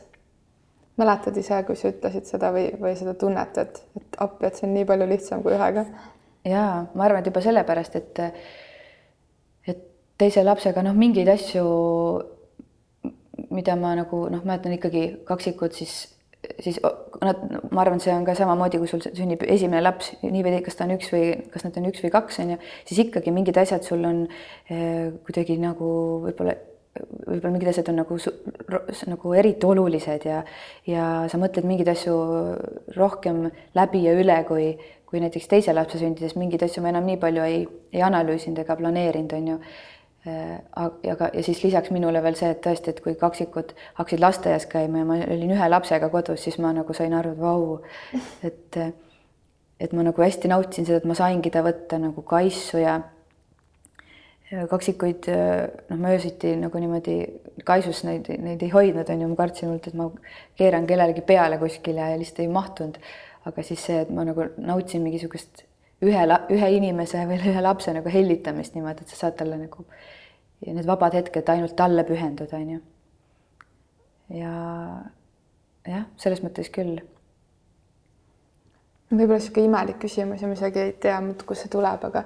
[1.00, 4.68] mäletad ise, kui sa ütlesid seda või, või seda tunnet, et, et appi, et see
[4.68, 5.86] on nii palju lihtsam kui ühega?
[6.44, 8.22] jaa, ma arvan, et juba sellepärast, et
[9.72, 9.84] et
[10.20, 11.64] teise lapsega noh, mingeid asju,
[13.54, 16.02] mida ma nagu noh, mäletan ikkagi kaksikud, siis
[16.60, 16.78] siis
[17.24, 17.40] nad,
[17.72, 20.86] ma arvan, see on ka samamoodi, kui sul sünnib esimene laps, nii või kas ta
[20.86, 23.86] on üks või kas nad on üks või kaks, on ju, siis ikkagi mingid asjad
[23.86, 24.24] sul on
[24.68, 25.90] eh, kuidagi nagu
[26.26, 26.56] võib-olla,
[26.94, 28.18] võib-olla mingid asjad on nagu,
[29.10, 30.42] nagu eriti olulised ja,
[30.86, 32.18] ja sa mõtled mingeid asju
[32.96, 34.68] rohkem läbi ja üle, kui,
[35.08, 38.78] kui näiteks teise lapse sündides mingeid asju ma enam nii palju ei, ei analüüsinud ega
[38.78, 39.58] planeerinud, on ju.
[40.24, 40.54] Äh,
[41.04, 44.68] ja ka, ja siis lisaks minule veel see, et tõesti, et kui kaksikud hakkasid lasteaias
[44.70, 47.74] käima ja ma olin ühe lapsega kodus, siis ma nagu sain aru, et vau,
[48.46, 48.80] et
[49.84, 53.00] et ma nagu hästi nautisin seda, et ma saingi ta võtta nagu kaisu ja
[54.70, 57.18] kaksikuid noh, ma öösiti nagu niimoodi
[57.66, 60.08] kaisus neid, neid ei hoidnud, on ju, ma kartsin hullult, et ma
[60.58, 62.98] keeran kellelegi peale kuskile ja lihtsalt ei mahtunud.
[63.44, 65.66] aga siis see, et ma nagu nautisin mingisugust
[66.04, 66.20] ühe,
[66.56, 69.84] ühe inimese või ühe lapse nagu hellitamist niimoodi, et sa saad talle nagu
[70.64, 72.78] need vabad hetked ainult talle pühenduda, on ju.
[74.38, 74.54] ja
[75.84, 76.96] jah, selles mõttes küll.
[79.12, 82.24] võib-olla niisugune imelik küsimus ja ma isegi ei tea, kust see tuleb, aga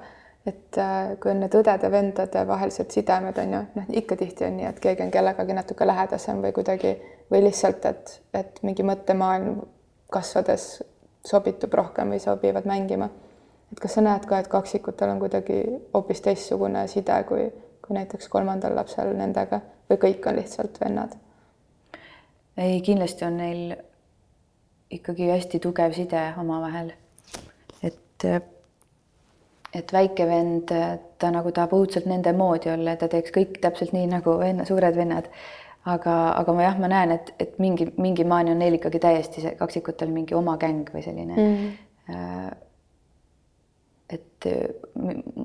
[0.48, 4.68] et äh, kui on need õdede-vendade vahelised sidemed on ju, noh ikka tihti on nii,
[4.70, 6.94] et keegi on kellegagi natuke lähedasem või kuidagi
[7.30, 9.60] või lihtsalt, et, et mingi mõttemaailm
[10.12, 10.68] kasvades
[11.26, 13.10] sobitub rohkem või sobivad mängima.
[13.72, 15.62] et kas sa näed ka, et kaksikutel on kuidagi
[15.94, 17.50] hoopis teistsugune side kui,
[17.84, 21.18] kui näiteks kolmandal lapsel nendega või kõik on lihtsalt vennad?
[22.56, 23.76] ei, kindlasti on neil
[24.90, 26.92] ikkagi hästi tugev side omavahel.
[27.82, 28.24] et,
[29.74, 30.72] et väike vend,
[31.20, 34.96] ta nagu tahab õudselt nende moodi olla, ta teeks kõik täpselt nii nagu venna, suured
[34.96, 35.28] vennad.
[35.88, 39.40] aga, aga ma jah, ma näen, et, et mingi, mingi maani on neil ikkagi täiesti
[39.40, 41.54] see kaksikutel mingi oma gäng või selline mm.
[42.08, 42.50] -hmm.
[44.12, 44.48] et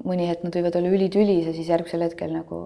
[0.03, 2.59] mõni hetk nad võivad olla ülitülis ja siis järgmisel hetkel nagu,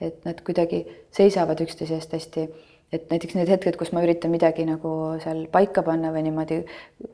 [0.00, 2.46] et nad kuidagi seisavad üksteise eest hästi
[2.92, 6.60] et näiteks need hetked, kus ma üritan midagi nagu seal paika panna või niimoodi,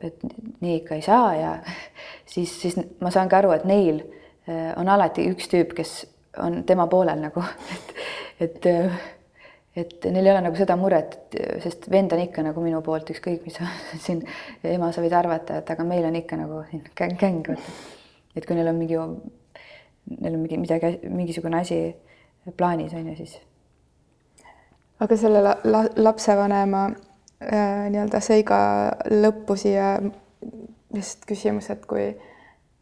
[0.05, 0.23] et
[0.65, 1.51] nii ikka ei saa ja
[2.33, 4.01] siis, siis ma saan ka aru, et neil
[4.49, 5.99] äh, on alati üks tüüp, kes
[6.43, 7.45] on tema poolel nagu,
[8.45, 8.71] et, et,
[9.77, 11.19] et neil ei ole nagu seda muret,
[11.65, 13.61] sest vend on ikka nagu minu poolt, ükskõik mis
[14.07, 14.25] siin
[14.65, 16.63] ema sa võid arvata, et aga meil on ikka nagu
[16.97, 17.53] gäng, gäng,
[18.37, 19.03] et kui neil on mingi,
[20.17, 21.83] neil on mingi midagi, mingisugune asi
[22.57, 23.37] plaanis on ju, siis
[25.01, 28.59] aga selle la la lapsevanema äh, nii-öelda seiga
[29.11, 29.97] lõppu siia
[30.95, 32.11] lihtsalt küsimus, et kui,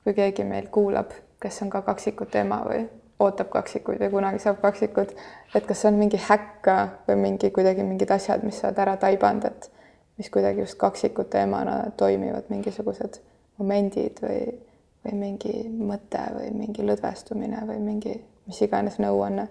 [0.05, 2.85] kui keegi meil kuulab, kes on ka kaksikute ema või
[3.25, 5.15] ootab kaksikuid või kunagi saab kaksikud,
[5.55, 6.77] et kas on mingi häkka
[7.09, 9.71] või mingi kuidagi mingid asjad, mis sa oled ära taibanud, et
[10.19, 13.21] mis kuidagi just kaksikute emana toimivad, mingisugused
[13.59, 14.41] momendid või,
[15.07, 19.49] või mingi mõte või mingi lõdvestumine või mingi mis iganes nõuanne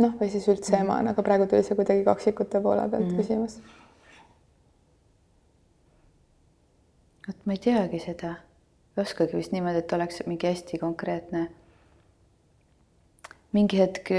[0.00, 0.86] noh, või siis üldse mm.
[0.86, 3.16] emana, aga praegu tuli see kuidagi kaksikute poole pealt mm.
[3.20, 3.60] küsimus.
[7.26, 8.34] vot ma ei teagi seda,
[8.96, 11.46] ei oskagi vist niimoodi, et oleks mingi hästi konkreetne.
[13.52, 14.10] mingi hetk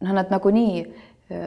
[0.00, 0.84] noh, nad nagunii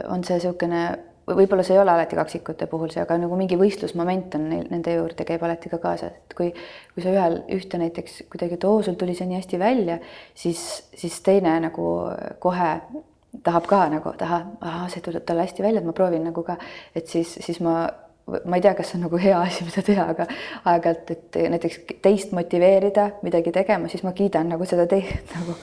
[0.08, 0.84] on see niisugune
[1.28, 4.96] võib-olla see ei ole alati kaksikute puhul see, aga nagu mingi võistlusmoment on neil, nende
[4.98, 6.52] juurde käib alati ka kaasas, et kui,
[6.94, 10.00] kui sa ühel ühte näiteks kuidagi, et oo, sul tuli see nii hästi välja,
[10.36, 10.62] siis,
[11.00, 11.88] siis teine nagu
[12.44, 12.72] kohe
[13.44, 16.58] tahab ka nagu, taha, ahah, see tuleb talle hästi välja, et ma proovin nagu ka,
[16.96, 17.88] et siis, siis ma
[18.46, 20.28] ma ei tea, kas see on nagu hea asi, mida teha, aga
[20.72, 25.58] aeg-ajalt, et näiteks teist motiveerida midagi tegema, siis ma kiidan nagu seda teist nagu,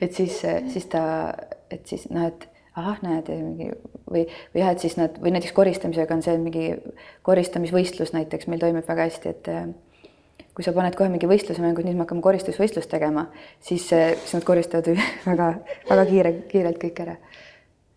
[0.00, 0.38] et siis,
[0.72, 1.02] siis ta,
[1.70, 3.68] et siis noh, et ahah, näed, mingi
[4.08, 6.64] või, või jah, et siis nad või näiteks koristamisega on see mingi
[7.26, 9.68] koristamisvõistlus näiteks meil toimib väga hästi, et äh,
[10.56, 13.28] kui sa paned kohe mingi võistluse mängu, et nüüd me hakkame koristusvõistlust tegema,
[13.64, 14.90] siis, äh, siis nad koristavad
[15.26, 17.16] väga-väga kiire, kiirelt kõik ära.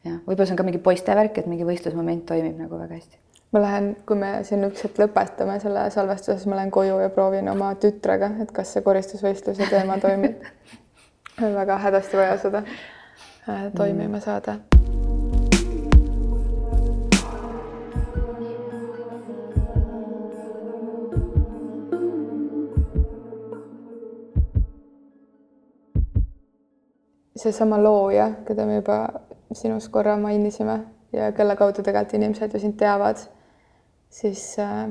[0.06, 3.20] jah, võib-olla see on ka mingi poiste värk, et mingi võistlusmoment toimib nagu väga hästi.
[3.52, 7.12] ma lähen, kui me siin üks hetk lõpetame selle salvestuse, siis ma lähen koju ja
[7.14, 10.42] proovin oma tütrega, et kas see koristusvõistluse teema toimib
[11.60, 12.66] väga hädasti vaja seda
[13.50, 14.56] äh, toimima saada.
[27.36, 29.08] Seesama looja, keda me juba
[29.54, 30.80] sinust korra mainisime
[31.14, 33.18] ja kelle kaudu tegelikult inimesed ju sind teavad,
[34.10, 34.86] siis äh,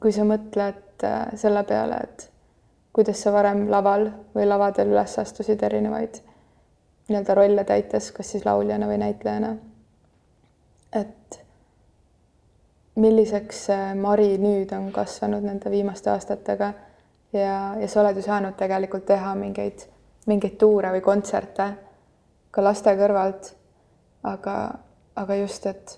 [0.00, 2.28] kui sa mõtled äh, selle peale, et
[2.94, 6.22] kuidas sa varem laval või lavadel üles astusid erinevaid
[7.08, 9.56] nii-öelda rolle täites, kas siis lauljana või näitlejana.
[10.92, 11.40] et
[12.96, 16.72] milliseks Mari nüüd on kasvanud nende viimaste aastatega
[17.32, 19.86] ja, ja sa oled ju saanud tegelikult teha mingeid
[20.28, 21.68] mingeid tuure või kontserte
[22.52, 23.54] ka laste kõrvalt.
[24.22, 24.54] aga,
[25.16, 25.92] aga just, et,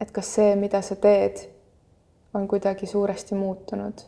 [0.00, 1.42] et kas see, mida sa teed,
[2.34, 4.00] on kuidagi suuresti muutunud,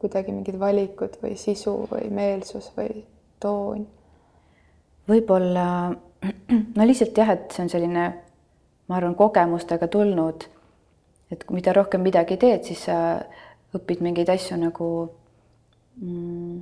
[0.00, 3.04] kuidagi mingid valikud või sisu või meelsus või
[3.40, 3.84] toon?
[5.08, 5.66] Võib-olla
[6.76, 8.04] no lihtsalt jah, et see on selline,
[8.88, 10.46] ma arvan, kogemustega tulnud,
[11.32, 12.98] et mida rohkem midagi teed, siis sa
[13.74, 14.90] õpid mingeid asju nagu
[16.00, 16.60] mm,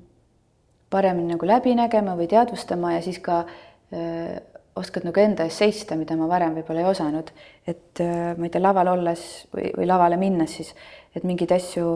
[0.93, 4.39] paremini nagu läbi nägema või teadvustama ja siis ka öö,
[4.77, 7.33] oskad nagu enda eest seista, mida ma varem võib-olla ei osanud.
[7.67, 10.73] et öö, ma ei tea, laval olles või, või lavale minnes siis,
[11.17, 11.91] et mingeid asju,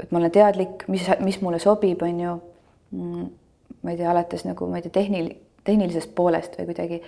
[0.00, 2.36] et ma olen teadlik, mis, mis mulle sobib, on ju.
[2.96, 3.26] Mm,
[3.82, 7.02] ma ei tea, alates nagu ma ei tea, tehnil-, tehnilisest poolest või kuidagi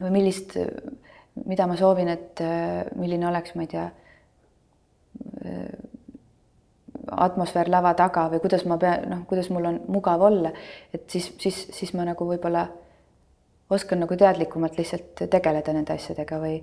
[0.00, 0.56] või millist
[1.46, 2.40] mida ma soovin, et
[2.96, 3.88] milline oleks, ma ei tea,
[7.10, 10.52] atmosfäär lava taga või kuidas ma pean, noh, kuidas mul on mugav olla,
[10.94, 12.66] et siis, siis, siis ma nagu võib-olla
[13.74, 16.58] oskan nagu teadlikumalt lihtsalt tegeleda nende asjadega või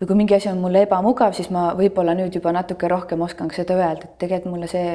[0.00, 3.50] või kui mingi asi on mulle ebamugav, siis ma võib-olla nüüd juba natuke rohkem oskan
[3.54, 4.92] seda öelda, et tegelikult mulle see,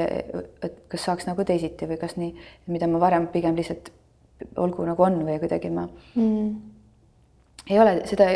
[0.63, 2.31] et kas saaks nagu teisiti või kas nii,
[2.71, 3.91] mida ma varem pigem lihtsalt
[4.59, 6.47] olgu nagu on või kuidagi ma mm.
[7.69, 8.29] ei ole seda,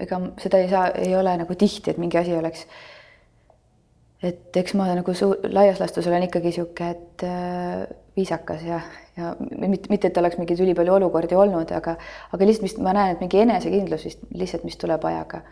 [0.00, 2.66] ega seda ei saa, ei ole nagu tihti, et mingi asi oleks.
[4.24, 7.84] et eks ma nagu suu-, laias laastus olen ikkagi sihuke, et äh,
[8.16, 8.80] viisakas ja,
[9.16, 11.96] ja mitte, mitte, et oleks mingeid ülipalju olukordi olnud, aga,
[12.32, 15.42] aga lihtsalt vist ma näen, et mingi enesekindlus vist lihtsalt, mis tuleb ajaga.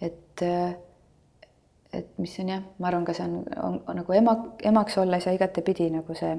[0.00, 0.42] Et
[1.94, 4.34] et mis on jah, ma arvan, ka see on, on, on nagu ema,
[4.66, 6.34] emaks olles ja igatepidi nagu see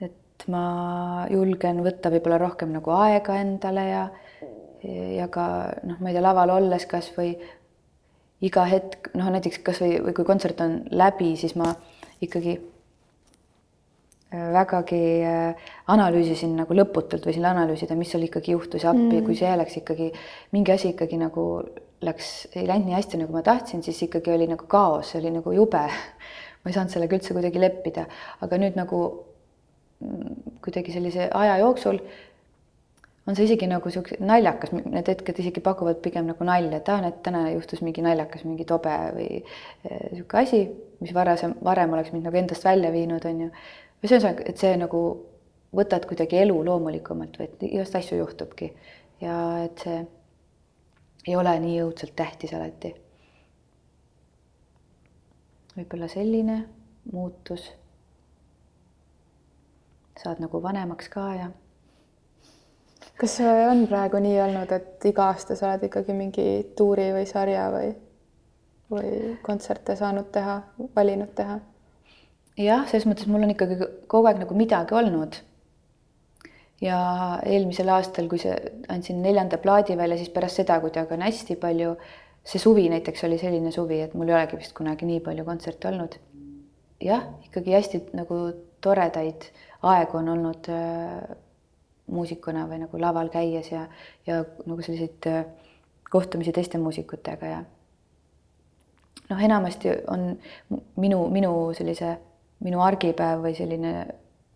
[0.00, 4.04] et ma julgen võtta võib-olla rohkem nagu aega endale ja
[4.82, 5.44] ja ka
[5.86, 7.36] noh, ma ei tea, laval olles kasvõi
[8.42, 11.68] iga hetk noh, näiteks kasvõi või kui kontsert on läbi, siis ma
[12.22, 12.56] ikkagi
[14.34, 19.24] äh, vägagi äh, analüüsisin nagu lõputult võisin analüüsida, mis seal ikkagi juhtus ja appi mm.,
[19.28, 20.10] kui see läks ikkagi
[20.56, 21.46] mingi asi ikkagi nagu
[22.06, 25.32] läks, ei läinud nii hästi, nagu ma tahtsin, siis ikkagi oli nagu kaos, see oli
[25.38, 25.84] nagu jube.
[26.62, 28.04] ma ei saanud sellega üldse kuidagi leppida,
[28.44, 28.98] aga nüüd nagu
[30.62, 31.98] kuidagi sellise aja jooksul
[33.26, 37.02] on see isegi nagu siukse naljakas, need hetked isegi pakuvad pigem nagu nalja, et aa,
[37.06, 40.62] et täna juhtus mingi naljakas, mingi tobe või eh, sihuke asi,
[41.02, 43.52] mis varasem, varem oleks mind nagu endast välja viinud, on ju.
[44.02, 45.02] või ühesõnaga, et see nagu
[45.72, 48.72] võtad kuidagi elu loomulikumalt või et igast asju juhtubki
[49.22, 50.02] ja et see
[51.26, 52.94] ei ole nii õudselt tähtis alati.
[55.76, 56.56] võib-olla selline
[57.12, 57.70] muutus
[60.22, 61.48] saad nagu vanemaks ka ja.
[63.20, 63.38] kas
[63.70, 67.92] on praegu nii olnud, et iga aasta sa oled ikkagi mingi tuuri või sarja või,
[68.92, 70.60] või kontserte saanud teha,
[70.96, 71.58] valinud teha?
[72.58, 73.80] jah, selles mõttes mul on ikkagi
[74.10, 75.40] kogu aeg nagu midagi olnud.
[76.82, 76.98] Ja
[77.46, 78.54] eelmisel aastal, kui see,
[78.92, 81.94] andsin neljanda plaadi välja, siis pärast seda kuidagi on hästi palju,
[82.42, 85.90] see suvi näiteks oli selline suvi, et mul ei olegi vist kunagi nii palju kontserte
[85.92, 86.18] olnud.
[87.02, 88.36] jah, ikkagi hästi nagu
[88.82, 89.48] toredaid
[89.82, 91.36] aegu on olnud äh,
[92.10, 93.86] muusikuna või nagu laval käies ja,
[94.26, 95.44] ja nagu selliseid äh,
[96.10, 97.62] kohtumisi teiste muusikutega ja
[99.30, 100.28] noh, enamasti on
[101.00, 102.16] minu, minu sellise,
[102.62, 103.94] minu argipäev või selline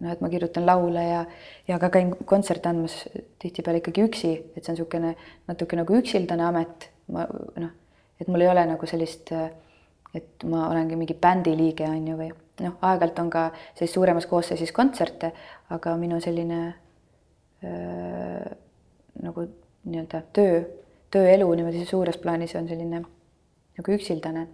[0.00, 1.24] noh, et ma kirjutan laule ja,
[1.68, 2.98] ja ka käin kontserte andmas
[3.42, 5.14] tihtipeale ikkagi üksi, et see on niisugune
[5.48, 7.26] natuke nagu üksildane amet, ma
[7.62, 7.72] noh,
[8.20, 9.32] et mul ei ole nagu sellist,
[10.16, 12.30] et ma olengi mingi bändi liige, on ju, või
[12.64, 15.32] noh, aeg-ajalt on ka sellises suuremas koosseisus kontserte,
[15.74, 16.60] aga minu selline
[17.64, 18.54] öö,
[19.22, 19.46] nagu
[19.86, 20.60] nii-öelda töö,
[21.12, 23.02] tööelu niimoodi suures plaanis on selline
[23.76, 24.46] nagu üksildane.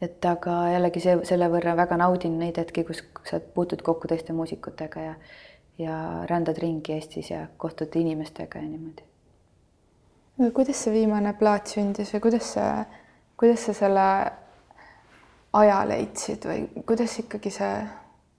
[0.00, 4.32] Et aga jällegi see, selle võrra väga naudin neid hetki, kus sa puutud kokku teiste
[4.32, 5.14] muusikutega ja
[5.80, 9.02] ja rändad ringi Eestis ja kohtud inimestega ja niimoodi.
[10.54, 12.84] kuidas see viimane plaat sündis või kuidas see,
[13.40, 14.06] kuidas sa selle
[15.60, 17.72] aja leidsid või kuidas ikkagi see,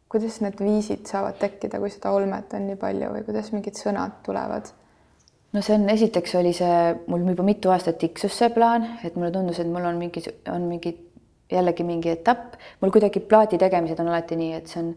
[0.10, 4.22] kuidas need viisid saavad tekkida, kui seda olmet on nii palju või kuidas mingid sõnad
[4.26, 4.70] tulevad?
[5.54, 9.32] no see on, esiteks oli see mul juba mitu aastat tiksus see plaan, et mulle
[9.32, 10.94] tundus, et mul on mingi, on mingi
[11.52, 14.94] jällegi mingi etapp, mul kuidagi plaadi tegemised on alati nii, et see on,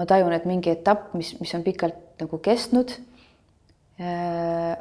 [0.00, 2.96] ma tajun, et mingi etapp, mis, mis on pikalt nagu kestnud.
[4.00, 4.78] Äh,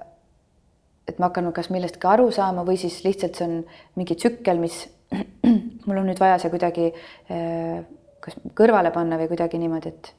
[1.09, 3.55] et ma hakkan kas millestki aru saama või siis lihtsalt see on
[3.97, 4.83] mingi tsükkel, mis
[5.87, 6.91] mul on nüüd vaja see kuidagi
[7.33, 7.79] eh,
[8.21, 10.11] kas kõrvale panna või kuidagi niimoodi, et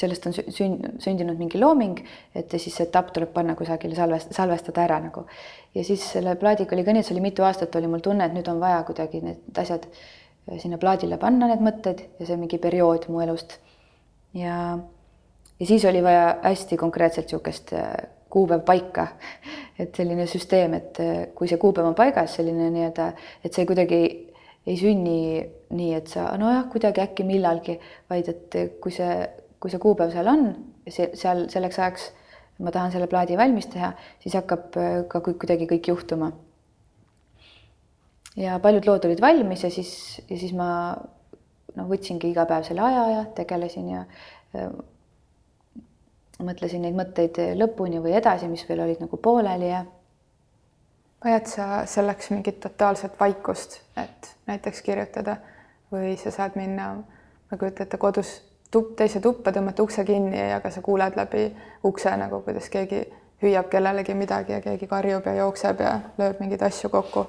[0.00, 2.00] sellest on sünd, sündinud mingi looming,
[2.36, 5.26] et ja siis see etapp tuleb panna kusagile salvest-, salvestada ära nagu.
[5.74, 8.26] ja siis selle plaadiga oli ka nii, et see oli mitu aastat oli mul tunne,
[8.26, 12.36] et nüüd on vaja kuidagi need asjad eh, sinna plaadile panna, need mõtted ja see
[12.40, 13.58] mingi periood mu elust.
[14.36, 14.76] ja,
[15.60, 17.90] ja siis oli vaja hästi konkreetselt niisugust eh,
[18.30, 19.08] kuupäev paika.
[19.80, 23.10] et selline süsteem, et äh, kui see kuupäev on paigas, selline nii-öelda,
[23.44, 24.00] et see kuidagi
[24.66, 25.18] ei sünni
[25.76, 27.76] nii, et sa nojah, kuidagi äkki millalgi,
[28.10, 29.12] vaid et kui see,
[29.60, 30.48] kui see kuupäev seal on,
[30.88, 32.10] see seal selleks ajaks
[32.58, 33.92] ma tahan selle plaadi valmis teha,
[34.22, 36.32] siis hakkab äh, ka kuidagi kõik juhtuma.
[38.36, 40.68] ja paljud lood olid valmis ja siis, ja siis ma
[41.76, 44.04] noh, võtsingi iga päev selle aja ja tegelesin ja
[44.56, 44.70] äh,
[46.44, 49.84] mõtlesin neid mõtteid lõpuni või edasi, mis veel olid nagu pooleli ja.
[51.24, 55.38] vajad sa selleks mingit totaalset vaikust, et näiteks kirjutada
[55.92, 56.90] või sa saad minna,
[57.50, 58.38] ma kujutan ette, kodus
[58.76, 61.46] tupp, teise tuppa, tõmmata ukse kinni, aga sa kuuled läbi
[61.88, 63.06] ukse nagu, kuidas keegi
[63.42, 67.26] hüüab kellelegi midagi ja keegi karjub ja jookseb ja lööb mingeid asju kokku.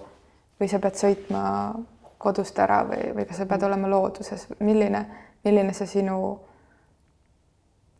[0.57, 1.41] või sa pead sõitma
[2.17, 5.03] kodust ära või, või kas sa pead olema looduses, milline,
[5.45, 6.17] milline see sinu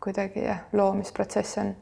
[0.01, 1.75] kuidagi jah, loomisprotsess on?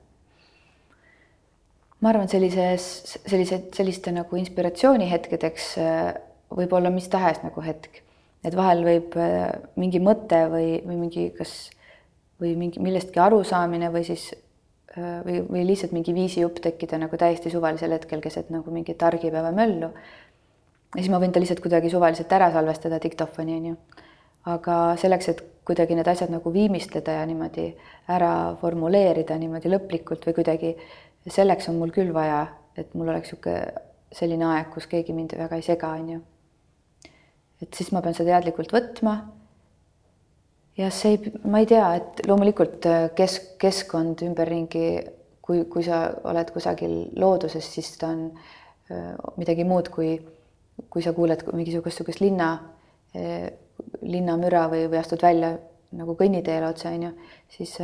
[2.01, 6.10] ma arvan, sellises, sellised, selliste nagu inspiratsioonihetkedeks äh,
[6.51, 8.01] võib olla mis tahes nagu hetk,
[8.45, 9.47] et vahel võib äh,
[9.79, 11.53] mingi mõte või, või mingi kas
[12.41, 14.27] või mingi millestki arusaamine või siis
[14.97, 19.53] äh, või, või lihtsalt mingi viisijupp tekkida nagu täiesti suvalisel hetkel keset nagu mingit argipäeva
[19.55, 19.91] möllu.
[20.95, 23.75] ja siis ma võin ta lihtsalt kuidagi suvaliselt ära salvestada diktofoni onju.
[24.55, 27.71] aga selleks, et kuidagi need asjad nagu viimistleda ja niimoodi
[28.13, 30.75] ära formuleerida niimoodi lõplikult või kuidagi
[31.25, 32.45] selleks on mul küll vaja,
[32.77, 36.21] et mul oleks niisugune selline aeg, kus keegi mind väga ei sega, on ju.
[37.65, 39.15] Et siis ma pean seda teadlikult võtma.
[40.78, 44.88] ja see ei, ma ei tea, et loomulikult äh, kesk, keskkond ümberringi,
[45.45, 48.25] kui, kui sa oled kusagil looduses, siis ta on
[48.91, 50.17] äh, midagi muud, kui,
[50.89, 52.49] kui sa kuuled mingisugust niisugust linna,
[53.15, 53.47] äh,
[54.01, 55.56] linnamüra või, või astud välja
[55.95, 57.12] nagu kõnniteele otse, on ju,
[57.56, 57.78] siis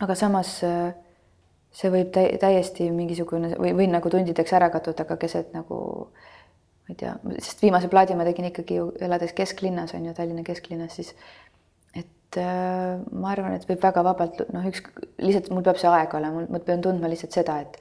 [0.00, 0.92] aga samas äh,
[1.70, 6.10] see võib täiesti mingisugune või võin nagu tundideks ära kaduda ka keset nagu
[6.90, 10.42] ma ei tea, sest viimase plaadi ma tegin ikkagi ju elades kesklinnas on ju, Tallinna
[10.46, 11.14] kesklinnas, siis
[11.94, 14.82] et äh, ma arvan, et võib väga vabalt noh, üks
[15.22, 17.78] lihtsalt mul peab see aeg olema, ma pean tundma lihtsalt seda, et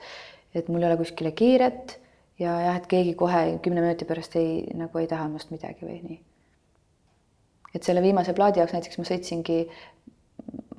[0.57, 1.99] et mul ei ole kuskile kiiret
[2.41, 5.99] ja jah, et keegi kohe kümne minuti pärast ei nagu ei taha minust midagi või
[6.01, 6.19] nii.
[7.77, 9.61] et selle viimase plaadi jaoks näiteks ma sõitsingi,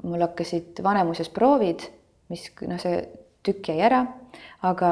[0.03, 1.87] mul hakkasid Vanemuises proovid
[2.31, 3.01] mis noh, see
[3.47, 4.05] tükk jäi ära,
[4.67, 4.91] aga,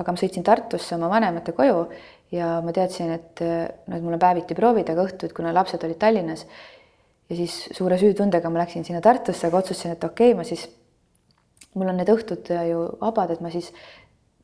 [0.00, 1.84] aga ma sõitsin Tartusse oma vanemate koju
[2.32, 5.98] ja ma teadsin, et noh, et mul on päeviti proovid, aga õhtuti, kuna lapsed olid
[5.98, 6.44] Tallinnas
[7.30, 10.66] ja siis suure süütundega ma läksin sinna Tartusse, aga otsustasin, et okei okay,, ma siis,
[11.74, 13.70] mul on need õhtud ju vabad, et ma siis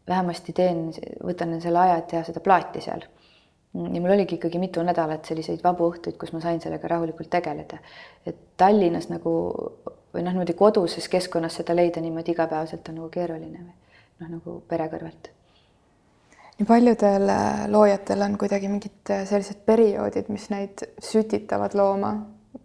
[0.07, 0.89] vähemasti teen,
[1.27, 3.07] võtan selle aja, et teha seda plaati seal.
[3.77, 7.79] ja mul oligi ikkagi mitu nädalat selliseid vabu õhtuid, kus ma sain sellega rahulikult tegeleda.
[8.27, 9.33] et Tallinnas nagu
[10.15, 13.75] või noh, niimoodi koduses keskkonnas seda leida niimoodi igapäevaselt on nagu keeruline või
[14.21, 15.36] noh, nagu pere kõrvalt.
[16.59, 22.15] Nii paljudel äh, loojatel on kuidagi mingid äh, sellised perioodid, mis neid sütitavad looma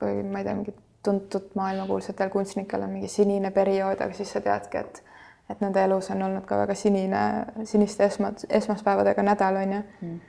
[0.01, 4.41] või ma ei tea, mingid tuntud maailmakuulsatel kunstnikel on mingi sinine periood, aga siis sa
[4.41, 5.03] teadki, et
[5.51, 7.21] et nende elus on olnud ka väga sinine,
[7.67, 9.81] siniste esma-, esmaspäevadega nädal, on ju.
[10.01, 10.19] Mm..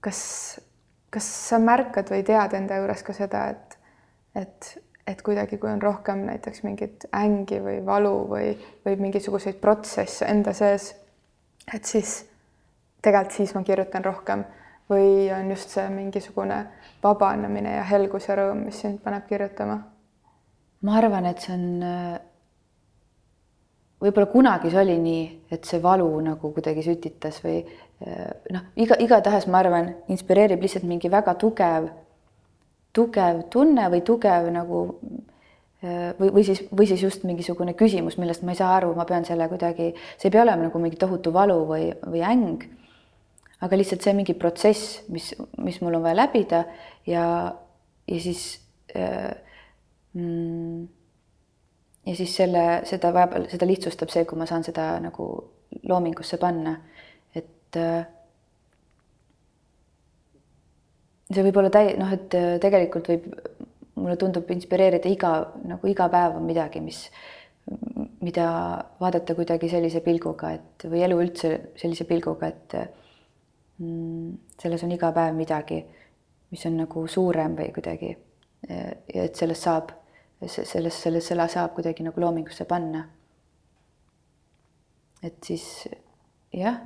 [0.00, 0.20] kas,
[1.10, 3.78] kas sa märkad või tead enda juures ka seda, et,
[4.38, 4.72] et
[5.06, 8.52] et kuidagi, kui on rohkem näiteks mingit ängi või valu või,
[8.86, 10.92] või mingisuguseid protsesse enda sees,
[11.74, 12.20] et siis
[13.02, 14.44] tegelikult siis ma kirjutan rohkem
[14.90, 16.58] või on just see mingisugune
[17.02, 19.80] vabanemine ja helgus ja rõõm, mis sind paneb kirjutama?
[20.82, 21.66] ma arvan, et see on
[24.02, 27.60] võib-olla kunagi see oli nii, et see valu nagu kuidagi sütitas või
[28.50, 31.92] noh, iga, igatahes ma arvan, inspireerib lihtsalt mingi väga tugev
[32.92, 34.82] tugev tunne või tugev nagu
[35.82, 39.26] või, või siis, või siis just mingisugune küsimus, millest ma ei saa aru, ma pean
[39.26, 42.68] selle kuidagi, see ei pea olema nagu mingi tohutu valu või, või äng.
[43.62, 46.64] Aga lihtsalt see mingi protsess, mis, mis mul on vaja läbida
[47.06, 47.24] ja,
[48.08, 48.42] ja siis
[48.96, 49.30] äh,
[50.18, 50.88] mm,
[52.06, 53.12] ja siis selle, seda
[53.52, 55.28] seda lihtsustab see, kui ma saan seda nagu
[55.88, 56.74] loomingusse panna,
[57.38, 58.02] et äh,
[61.32, 63.28] see võib olla täi-, noh, et äh, tegelikult võib,
[64.02, 65.34] mulle tundub inspireerida iga,
[65.68, 67.04] nagu iga päev on midagi, mis,
[68.24, 68.46] mida
[69.00, 73.01] vaadata kuidagi sellise pilguga, et või elu üldse sellise pilguga, et mm,
[73.78, 75.80] selles on iga päev midagi,
[76.52, 78.12] mis on nagu suurem või kuidagi
[78.68, 79.90] ja et sellest saab,
[80.46, 83.08] sellest, sellest, selle saab kuidagi nagu loomingusse panna.
[85.22, 85.88] et siis
[86.52, 86.80] jah.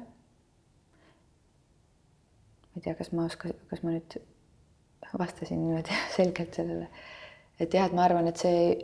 [2.70, 4.18] ma ei tea, kas ma oskan, kas ma nüüd
[5.18, 6.88] vastasin niimoodi selgelt sellele.
[7.60, 8.78] et jah, et ma arvan, et see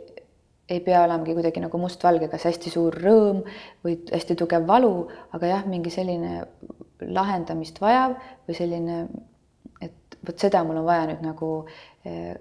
[0.69, 3.41] ei pea olemagi kuidagi nagu mustvalge, kas hästi suur rõõm
[3.83, 6.45] või hästi tugev valu, aga jah, mingi selline
[7.09, 8.15] lahendamist vajav
[8.47, 8.97] või selline,
[9.81, 11.51] et vot seda mul on vaja nüüd nagu,
[12.05, 12.33] eh,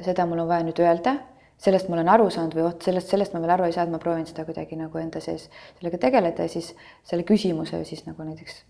[0.00, 1.18] seda mul on vaja nüüd öelda,
[1.64, 3.92] sellest ma olen aru saanud või vot sellest, sellest ma veel aru ei saa, et
[3.92, 6.74] ma proovin seda kuidagi nagu enda sees sellega tegeleda ja siis
[7.06, 8.64] selle küsimuse siis nagu näiteks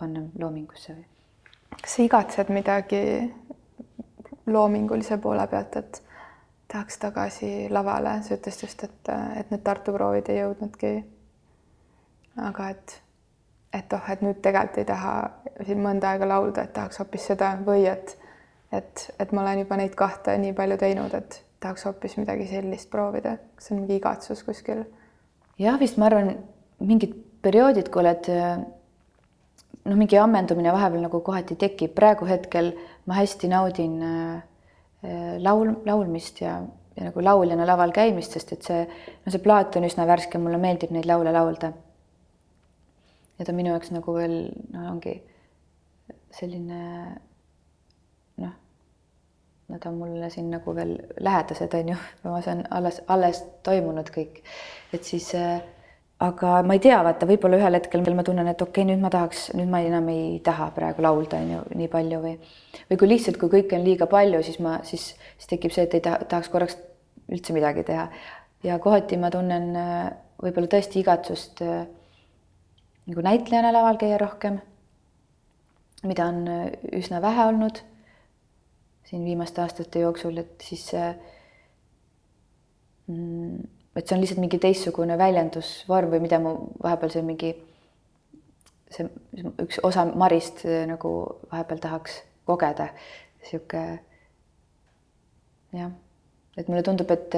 [0.00, 1.08] panna loomingusse või
[1.80, 3.02] kas sa igatsed midagi
[4.50, 6.02] loomingulise poole pealt, et
[6.70, 10.92] tahaks tagasi lavale, sa ütlesid just, et, et need Tartu proovid ei jõudnudki.
[12.40, 13.00] aga et,
[13.74, 15.14] et oh, et nüüd tegelikult ei taha
[15.66, 18.16] siin mõnda aega laulda, et tahaks hoopis seda või et,
[18.72, 22.90] et, et ma olen juba neid kahte nii palju teinud, et tahaks hoopis midagi sellist
[22.90, 24.84] proovida, kas see on mingi igatsus kuskil?
[25.60, 26.34] jah, vist ma arvan,
[26.80, 27.14] mingid
[27.44, 28.28] perioodid, kui oled
[29.84, 32.72] noh, mingi ammendumine vahepeal nagu kohati tekib, praegu hetkel
[33.06, 33.98] ma hästi naudin
[35.44, 36.58] laul, laulmist ja,
[36.96, 38.82] ja nagu lauljana laval käimist, sest et see,
[39.24, 41.72] no see plaat on üsna värske, mulle meeldib neid laule laulda.
[43.40, 44.36] Ja ta minu jaoks nagu veel
[44.74, 45.16] noh, ongi
[46.36, 46.80] selline
[48.40, 48.54] noh,
[49.72, 54.42] nad on mulle siin nagu veel lähedased, on ju, ma saan alles, alles toimunud kõik,
[54.94, 55.62] et siis äh,
[56.20, 59.10] aga ma ei tea, vaata, võib-olla ühel hetkel ma tunnen, et okei okay,, nüüd ma
[59.12, 62.34] tahaks, nüüd ma enam ei taha praegu laulda, on ju, nii palju või
[62.90, 65.96] või kui lihtsalt, kui kõike on liiga palju, siis ma, siis, siis tekib see, et
[65.96, 66.76] ei taha, tahaks korraks
[67.30, 68.08] üldse midagi teha.
[68.66, 70.10] ja kohati ma tunnen äh,
[70.42, 71.86] võib-olla tõesti igatsust äh,
[73.10, 74.60] nagu näitlejana laval käia rohkem,
[76.06, 77.82] mida on äh, üsna vähe olnud
[79.10, 80.84] siin viimaste aastate jooksul, et siis
[83.10, 83.56] mm,
[83.96, 87.50] et see on lihtsalt mingi teistsugune väljendusvorm või mida mu vahepeal see mingi
[88.90, 89.08] see
[89.64, 91.14] üks osa Marist nagu
[91.50, 92.88] vahepeal tahaks kogeda,
[93.46, 93.82] sihuke
[95.74, 95.90] jah,
[96.60, 97.36] et mulle tundub, et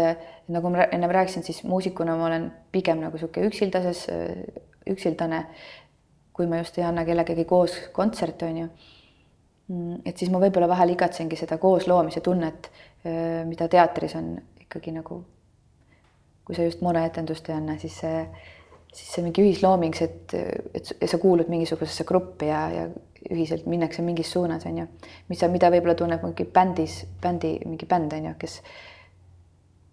[0.52, 4.06] nagu ma ennem rääkisin, siis muusikuna ma olen pigem nagu sihuke üksildases,
[4.92, 5.44] üksildane,
[6.32, 8.70] kui ma just ei anna kellegagi koos kontserte, on ju.
[10.04, 12.70] et siis ma võib-olla vahel igatsengi seda koosloomise tunnet,
[13.48, 14.34] mida teatris on
[14.66, 15.22] ikkagi nagu
[16.44, 18.22] kui sa just monoetendust ei anna, siis see,
[18.92, 20.34] siis see mingi ühislooming, see, et,
[20.74, 22.86] et sa kuulud mingisugusesse gruppi ja, ja
[23.30, 24.88] ühiselt minnakse mingis suunas, on ju,
[25.30, 28.58] mis, mida võib-olla tunneb mingi bändis, bändi, mingi bänd on ju, kes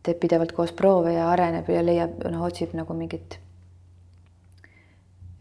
[0.03, 3.39] teeb pidevalt koos proove ja areneb ja leiab, noh, otsib nagu mingit.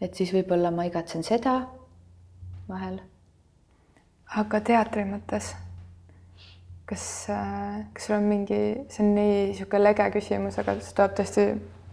[0.01, 1.55] et siis võib-olla ma igatsen seda
[2.69, 2.99] vahel.
[4.35, 5.53] aga teatri mõttes
[6.89, 7.27] kas,
[7.93, 11.45] kas sul on mingi, see on nii niisugune lege küsimus, aga see tuleb tõesti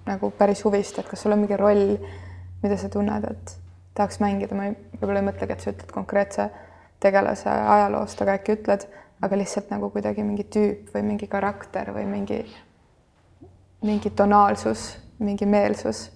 [0.07, 1.97] nagu päris huvist, et kas sul on mingi roll,
[2.63, 3.57] mida sa tunned, et
[3.97, 6.49] tahaks mängida, ma võib-olla ei mõtlegi, et sa ütled konkreetse
[7.03, 8.87] tegelase ajaloost, aga äkki ütled,
[9.23, 12.43] aga lihtsalt nagu kuidagi mingi tüüp või mingi karakter või mingi,
[13.87, 16.11] mingi tonaalsus, mingi meelsus,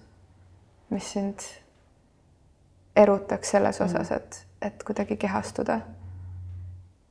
[0.91, 1.47] mis sind
[2.97, 4.17] erutaks selles osas, mm.
[4.17, 5.81] et, et kuidagi kehastuda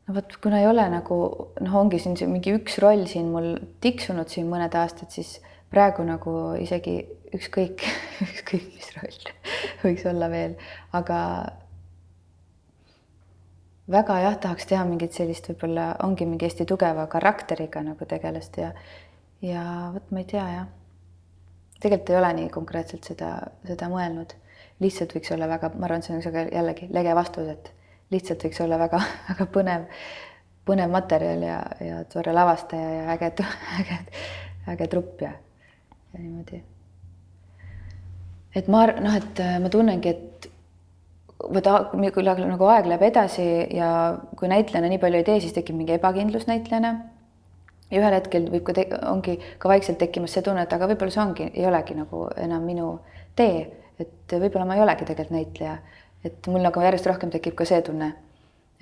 [0.09, 1.19] no vot, kuna ei ole nagu
[1.61, 5.37] noh, ongi siin see mingi üks roll siin mul tiksunud siin mõned aastad, siis
[5.69, 6.97] praegu nagu isegi
[7.37, 7.85] ükskõik
[8.25, 9.33] ükskõik mis roll
[9.83, 10.57] võiks olla veel,
[10.97, 11.19] aga
[13.91, 18.73] väga jah, tahaks teha mingit sellist, võib-olla ongi mingi hästi tugeva karakteriga nagu tegelast ja
[19.41, 19.63] ja
[19.93, 20.67] vot ma ei tea jah.
[21.79, 23.33] tegelikult ei ole nii konkreetselt seda,
[23.67, 24.33] seda mõelnud,
[24.83, 27.71] lihtsalt võiks olla väga, ma arvan, see on jällegi lege vastus, et
[28.11, 29.85] lihtsalt võiks olla väga-väga põnev,
[30.67, 33.31] põnev materjal ja, ja tore lavastaja ja äge,
[33.79, 34.01] äge,
[34.75, 35.31] äge trupp ja,
[36.13, 36.63] ja niimoodi.
[38.55, 40.48] et ma noh, et äh, ma tunnengi, et
[41.39, 41.69] vot
[42.13, 43.91] kui nagu aeg läheb edasi ja
[44.37, 46.93] kui näitlejana nii palju ei tee, siis tekib mingi ebakindlus näitlejana.
[47.89, 48.73] ja ühel hetkel võib ka,
[49.09, 52.67] ongi ka vaikselt tekkimas see tunne, et aga võib-olla see ongi, ei olegi nagu enam
[52.67, 52.89] minu
[53.35, 53.63] tee,
[53.99, 55.77] et võib-olla ma ei olegi tegelikult näitleja.
[56.23, 58.11] Et mul nagu järjest rohkem tekib ka see tunne,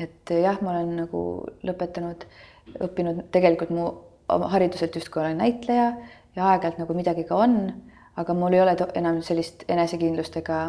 [0.01, 1.21] et jah, ma olen nagu
[1.63, 2.25] lõpetanud,
[2.83, 3.91] õppinud tegelikult mu
[4.27, 5.91] hariduselt justkui olen näitleja
[6.35, 7.71] ja aeg-ajalt nagu midagi ka on,
[8.17, 10.65] aga mul ei ole enam sellist enesekindlust ega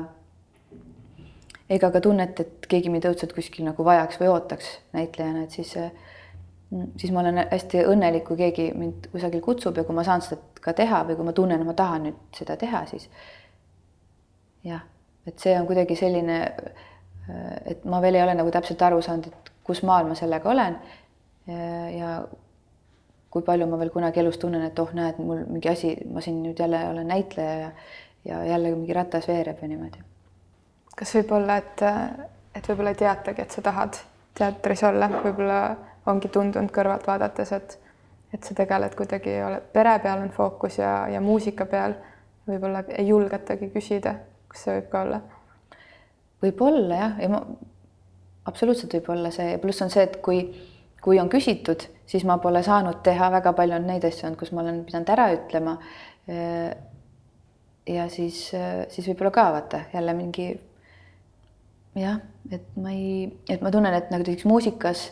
[1.71, 5.75] ega ka tunnet, et keegi mind õudselt kuskil nagu vajaks või ootaks näitlejana, et siis
[7.01, 10.61] siis ma olen hästi õnnelik, kui keegi mind kusagil kutsub ja kui ma saan seda
[10.61, 13.09] ka teha või kui ma tunnen, ma tahan nüüd seda teha, siis
[14.69, 14.85] jah
[15.29, 16.41] et see on kuidagi selline,
[17.69, 20.77] et ma veel ei ole nagu täpselt aru saanud, et kus maal ma sellega olen.
[21.49, 22.19] ja
[23.33, 26.43] kui palju ma veel kunagi elus tunnen, et oh, näed, mul mingi asi, ma siin
[26.45, 27.71] nüüd jälle olen näitleja ja,
[28.29, 30.05] ja jälle mingi ratas veereb ja niimoodi.
[30.99, 31.83] Kas võib olla, et,
[32.59, 33.99] et võib-olla ei teatagi, et sa tahad
[34.39, 35.61] teatris olla, võib-olla
[36.09, 37.79] ongi tundunud kõrvalt vaadates, et
[38.29, 39.39] et sa tegeled kuidagi,
[39.73, 41.95] pere peal on fookus ja, ja muusika peal,
[42.45, 44.19] võib-olla ei julgetagi küsida
[44.49, 45.21] kas see võib ka olla?
[46.43, 47.41] võib-olla jah, ja ma
[48.49, 50.45] absoluutselt võib olla see, pluss on see, et kui,
[51.05, 54.53] kui on küsitud, siis ma pole saanud teha, väga palju on neid asju olnud, kus
[54.55, 55.75] ma olen pidanud ära ütlema.
[57.89, 58.41] ja siis,
[58.95, 60.53] siis võib-olla ka vaata jälle mingi
[62.01, 62.21] jah,
[62.51, 65.09] et ma ei, et ma tunnen, et nagu näiteks muusikas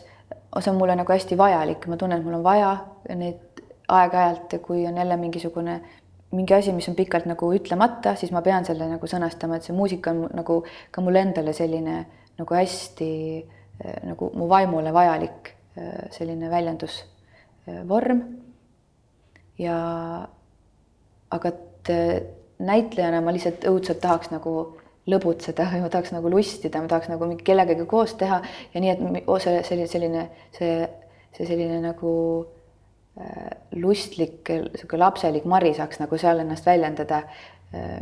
[0.61, 2.71] see on mulle nagu hästi vajalik, ma tunnen, et mul on vaja
[3.15, 5.81] neid aeg-ajalt, kui on jälle mingisugune
[6.31, 9.75] mingi asi, mis on pikalt nagu ütlemata, siis ma pean selle nagu sõnastama, et see
[9.75, 10.59] muusika on nagu
[10.91, 11.99] ka mulle endale selline
[12.37, 18.25] nagu hästi eh, nagu mu vaimule vajalik eh, selline väljendusvorm.
[19.57, 19.77] ja
[21.31, 21.51] aga
[22.59, 24.51] näitlejana ma lihtsalt õudselt tahaks nagu
[25.07, 28.41] lõbutseda ma tahaks nagu lustida, ma tahaks nagu kellegagi koos teha
[28.73, 30.27] ja nii, et see selline, selline
[30.57, 30.75] see,
[31.37, 32.11] see selline nagu
[33.21, 33.49] äh,
[33.79, 37.23] lustlik, sihuke lapselik Mari saaks nagu seal ennast väljendada
[37.73, 38.01] äh,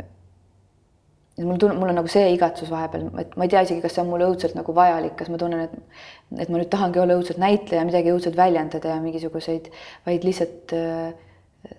[1.44, 4.02] mul tunneb, mul on nagu see igatsus vahepeal, et ma ei tea isegi, kas see
[4.02, 6.00] on mulle õudselt nagu vajalik, kas ma tunnen, et,
[6.40, 9.68] et ma nüüd tahangi olla õudselt näitleja, midagi õudselt väljendada ja mingisuguseid,
[10.08, 11.74] vaid lihtsalt äh,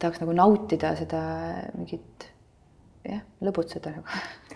[0.00, 1.20] tahaks nagu nautida seda
[1.74, 2.28] mingit
[3.04, 4.22] jah, lõbutseda nagu.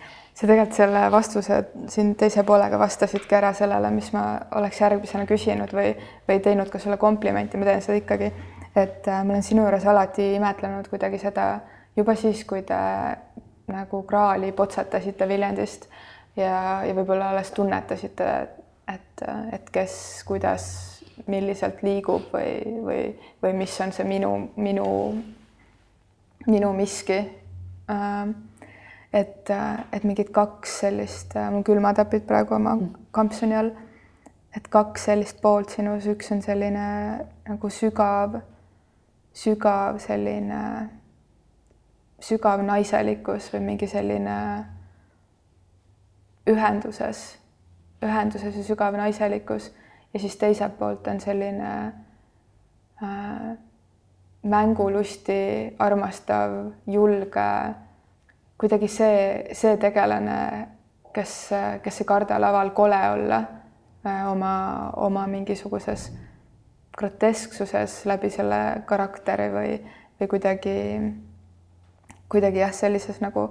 [0.42, 1.58] sa tegelikult selle vastuse
[1.92, 4.24] siin teise poolega vastasidki ära sellele, mis ma
[4.58, 5.92] oleks järgmisena küsinud või,
[6.26, 8.32] või teinud ka sulle komplimenti, ma teen seda ikkagi,
[8.74, 11.46] et äh, ma olen sinu juures alati imetlenud kuidagi seda
[11.94, 12.80] juba siis, kui te
[13.70, 15.86] nagu kraali potsatasite Viljandist
[16.34, 18.30] ja, ja võib-olla alles tunnetasite,
[18.90, 19.94] et, et kes,
[20.26, 20.66] kuidas,
[21.30, 23.02] milliselt liigub või, või,
[23.44, 24.86] või mis on see minu, minu,
[26.48, 27.20] minu miski.
[29.12, 29.50] Et,
[29.92, 32.76] et mingid kaks sellist, mul külmatapid praegu oma
[33.12, 33.72] kampsuni all,
[34.56, 36.86] et kaks sellist poolt sinus, üks on selline
[37.48, 38.40] nagu sügav,
[39.36, 40.62] sügav selline
[42.22, 44.36] sügav naiselikkus või mingi selline
[46.48, 47.22] ühenduses,
[48.02, 49.70] ühenduses ja sügav naiselikkus.
[50.12, 51.70] Ja siis teiselt poolt on selline
[53.02, 53.52] äh,
[54.42, 57.48] mängulusti armastav, julge,
[58.62, 59.16] kuidagi see,
[59.58, 60.38] see tegelane,
[61.14, 61.32] kes,
[61.82, 63.40] kes ei karda laval kole olla
[64.06, 64.54] äh, oma,
[65.02, 66.12] oma mingisuguses
[66.96, 69.76] grotesksuses läbi selle karakteri või,
[70.20, 70.76] või kuidagi
[72.32, 73.50] kuidagi jah, sellises nagu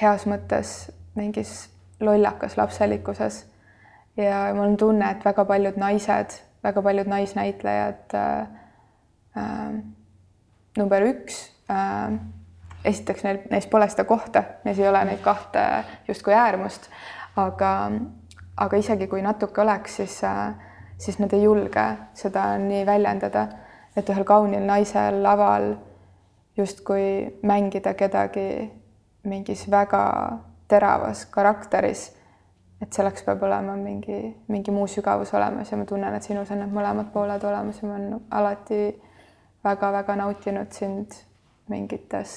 [0.00, 1.68] heas mõttes mingis
[2.02, 3.44] lollakas lapselikkuses.
[4.16, 8.58] ja mul on tunne, et väga paljud naised, väga paljud naisnäitlejad äh,.
[9.32, 9.78] Äh,
[10.76, 11.36] number üks
[11.70, 12.18] äh,,
[12.84, 15.62] esiteks neil, neis pole seda kohta, neis ei ole neid kahte
[16.08, 16.88] justkui äärmust,
[17.36, 17.72] aga,
[18.56, 20.20] aga isegi kui natuke oleks, siis
[21.02, 23.46] siis nad ei julge seda nii väljendada,
[23.96, 25.72] et ühel kaunil naisel laval
[26.56, 28.70] justkui mängida kedagi
[29.26, 30.04] mingis väga
[30.68, 32.10] teravas karakteris.
[32.82, 36.58] et selleks peab olema mingi, mingi muu sügavus olemas ja ma tunnen, et sinus on
[36.58, 38.78] need mõlemad pooled olemas ja ma olen alati
[39.64, 41.14] väga-väga nautinud sind
[41.70, 42.32] mingites,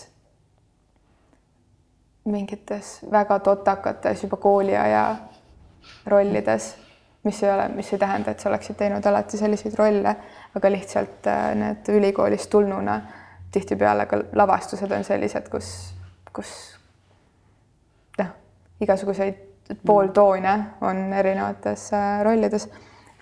[2.25, 5.15] mingites väga totakates juba kooliaja
[6.07, 6.75] rollides,
[7.23, 10.15] mis ei ole, mis ei tähenda, et sa oleksid teinud alati selliseid rolle,
[10.55, 13.01] aga lihtsalt äh, need ülikoolist tulnuna
[13.51, 15.69] tihtipeale ka lavastused on sellised, kus,
[16.33, 16.51] kus
[18.19, 18.33] noh,
[18.81, 19.41] igasuguseid
[19.85, 22.69] pooltoone on erinevates äh, rollides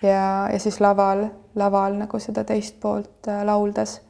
[0.02, 4.00] ja, ja siis laval, laval nagu seda teist poolt äh, lauldes.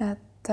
[0.00, 0.50] et,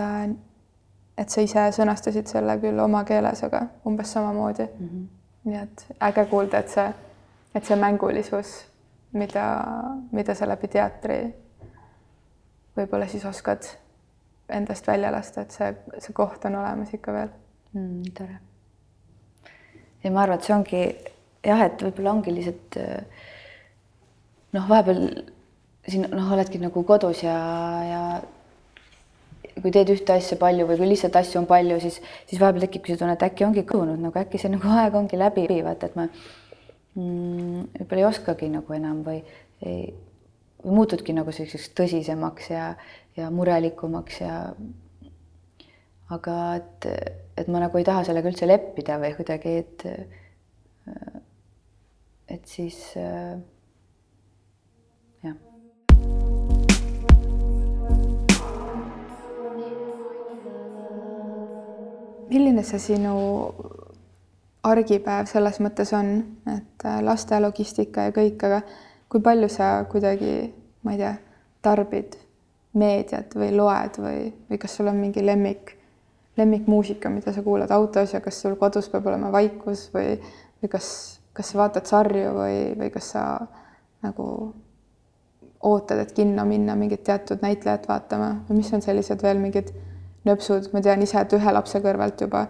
[1.18, 4.89] et sa ise sõnastasid selle küll oma keeles, aga umbes samamoodi mm.
[4.89, 5.07] -hmm.
[5.49, 6.93] nii et äge kuulda, et see,
[7.55, 8.53] et see mängulisus,
[9.14, 9.45] mida,
[10.11, 11.20] mida sa läbi teatri
[12.78, 13.68] võib-olla siis oskad
[14.49, 17.30] endast välja lasta, et see, see koht on olemas ikka veel
[17.74, 18.01] mm,.
[18.18, 18.39] tore.
[20.03, 20.84] ja ma arvan, et see ongi
[21.43, 22.80] jah, et võib-olla ongi lihtsalt
[24.53, 25.03] noh, vahepeal
[25.88, 27.38] siin noh, oledki nagu kodus ja,
[27.88, 28.01] ja
[29.62, 31.99] kui teed ühte asja palju või kui lihtsalt asju on palju, siis,
[32.30, 35.20] siis vahepeal tekibki see tunne, et äkki ongi kadunud, nagu äkki see nagu aeg ongi
[35.20, 39.20] läbi, vaata, et ma mm, võib-olla ei oskagi nagu enam või
[39.64, 39.93] ei,
[40.64, 42.72] või muutudki nagu selliseks tõsisemaks ja,
[43.20, 44.38] ja murelikumaks ja
[46.14, 46.88] aga et,
[47.39, 49.88] et ma nagu ei taha sellega üldse leppida või kuidagi, et
[52.34, 53.53] et siis jah.
[62.34, 63.14] Milline see sinu
[64.64, 66.16] argipäev selles mõttes on,
[66.50, 68.62] et laste logistika ja kõik, aga
[69.12, 70.48] kui palju sa kuidagi,
[70.84, 71.14] ma ei tea,
[71.64, 72.18] tarbid
[72.80, 75.76] meediat või loed või, või kas sul on mingi lemmik,
[76.40, 80.16] lemmikmuusika, mida sa kuulad autos ja kas sul kodus peab olema vaikus või,
[80.62, 80.88] või kas,
[81.38, 83.26] kas sa vaatad sarju või, või kas sa
[84.04, 84.28] nagu
[85.64, 89.70] ootad, et kinno minna mingit teatud näitlejat vaatama või mis on sellised veel mingid
[90.28, 92.47] nöpsud, ma tean ise, et ühe lapse kõrvalt juba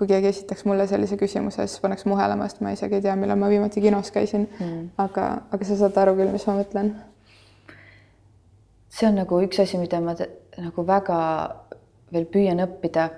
[0.00, 3.36] kui keegi esitaks mulle sellise küsimuse, siis paneks muhelema, sest ma isegi ei tea, millal
[3.36, 4.84] ma viimati kinos käisin mm..
[5.02, 6.94] aga, aga sa saad aru küll, mis ma mõtlen
[8.90, 11.18] see on nagu üks asi, mida ma nagu väga
[12.12, 13.10] veel püüan õppida.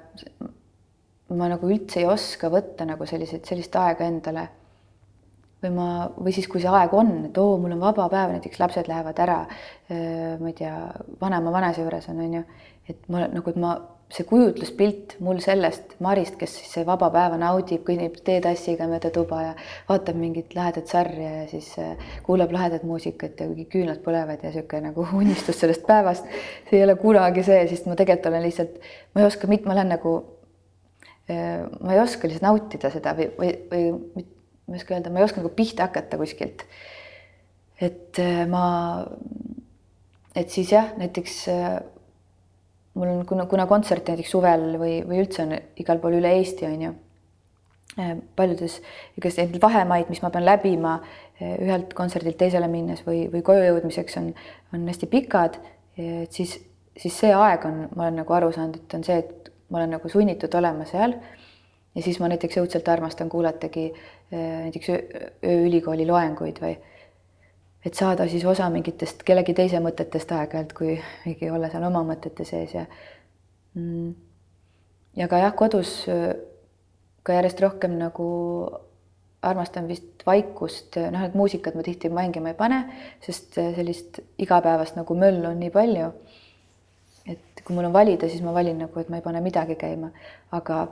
[1.32, 4.48] ma nagu üldse ei oska võtta nagu selliseid, sellist aega endale.
[5.62, 5.86] või ma,
[6.18, 9.18] või siis, kui see aeg on, et oo, mul on vaba päev, näiteks lapsed lähevad
[9.22, 9.36] ära,
[10.40, 10.74] ma ei tea,
[11.20, 12.42] vanema vanase juures on, on ju,
[12.90, 13.76] et ma nagu, et ma
[14.12, 19.38] see kujutluspilt mul sellest Marist, kes siis see vaba päeva naudib, kõnnib teetassiga mööda tuba
[19.40, 19.52] ja
[19.88, 21.94] vaatab mingit lahedat sarja ja siis äh,
[22.26, 26.28] kuulab lahedat muusikat ja kuigi küünlad põlevad ja niisugune nagu unistus sellest päevast.
[26.68, 28.76] see ei ole kunagi see, sest ma tegelikult olen lihtsalt,
[29.14, 30.14] ma ei oska, ma olen nagu,
[31.32, 33.88] äh, ma ei oska lihtsalt nautida seda või, või, või
[34.66, 36.66] ma ei oska öelda, ma ei oska nagu pihta hakata kuskilt.
[37.80, 38.66] et äh, ma,
[40.36, 41.46] et siis jah, näiteks
[42.94, 46.66] mul on, kuna, kuna kontserte näiteks suvel või, või üldse on igal pool üle Eesti
[46.68, 46.92] on ju,
[47.98, 48.78] eh, paljudes
[49.18, 50.98] igasuguseid vahemaid, mis ma pean läbima
[51.38, 54.32] eh, ühelt kontserdilt teisele minnes või, või koju jõudmiseks on,
[54.74, 55.60] on hästi pikad,
[56.00, 56.56] et siis,
[56.96, 59.96] siis see aeg on, ma olen nagu aru saanud, et on see, et ma olen
[59.96, 61.16] nagu sunnitud olema seal.
[61.94, 63.90] ja siis ma näiteks õudselt armastan kuulatagi
[64.32, 64.88] näiteks
[65.44, 66.72] ööülikooli loenguid või
[67.84, 72.46] et saada siis osa mingitest kellegi teise mõtetest aeg-ajalt, kui mingi olla seal oma mõtete
[72.46, 72.86] sees ja
[73.74, 74.14] mm,
[75.16, 75.96] ja ka jah, kodus
[77.22, 78.28] ka järjest rohkem nagu
[79.42, 82.78] armastan vist vaikust, noh, et muusikat ma tihti mängima ei pane,
[83.24, 86.12] sest sellist igapäevast nagu möllu on nii palju.
[87.26, 90.10] et kui mul on valida, siis ma valin nagu, et ma ei pane midagi käima,
[90.50, 90.88] aga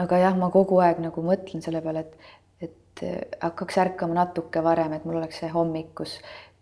[0.00, 2.41] aga jah, ma kogu aeg nagu mõtlen selle peale, et, äh,
[3.42, 6.18] hakkaks ärkama natuke varem, et mul oleks see hommik, kus,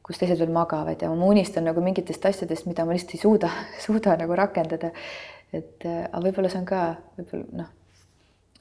[0.07, 1.03] kus teised veel magavad.
[1.03, 3.51] Ja ma unistan nagu mingitest asjadest, mida ma lihtsalt ei suuda,
[3.87, 4.93] suuda nagu rakendada.
[5.53, 6.81] et äh, aga võib-olla see on ka
[7.19, 7.71] võib-olla noh,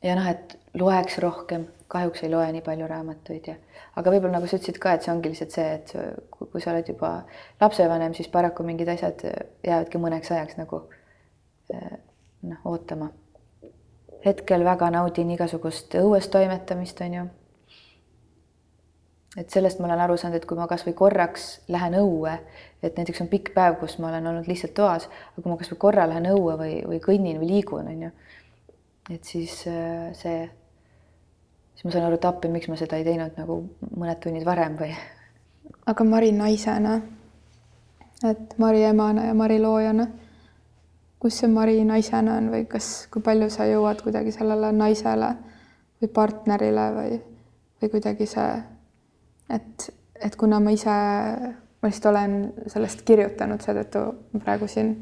[0.01, 3.55] ja noh, et loeks rohkem, kahjuks ei loe nii palju raamatuid ja,
[3.99, 5.93] aga võib-olla nagu sa ütlesid ka, et see ongi lihtsalt see, et
[6.33, 7.11] kui, kui sa oled juba
[7.61, 9.21] lapsevanem, siis paraku mingid asjad
[9.65, 10.81] jäävadki mõneks ajaks nagu
[11.75, 11.99] äh,
[12.49, 13.11] noh, ootama.
[14.25, 17.27] Hetkel väga naudin igasugust õues toimetamist, on ju
[19.37, 22.33] et sellest ma olen aru saanud, et kui ma kasvõi korraks lähen õue,
[22.81, 25.81] et näiteks on pikk päev, kus ma olen olnud lihtsalt toas, aga kui ma kasvõi
[25.81, 28.09] korra lähen õue või, või kõnnin või liigun, on ju,
[29.13, 30.39] et siis äh, see,
[31.75, 33.61] siis ma saan aru, et appi, miks ma seda ei teinud nagu
[33.93, 34.95] mõned tunnid varem või.
[35.91, 36.97] aga Mari naisena,
[38.25, 40.07] et Mari emana ja Mari loojana,
[41.21, 45.35] kus see Mari naisena on või kas, kui palju sa jõuad kuidagi sellele naisele
[46.01, 47.15] või partnerile või,
[47.77, 48.51] või kuidagi see
[49.49, 49.89] et,
[50.21, 50.95] et kuna ma ise,
[51.81, 52.35] ma lihtsalt olen
[52.67, 54.03] sellest kirjutanud, seetõttu
[54.43, 54.93] praegu siin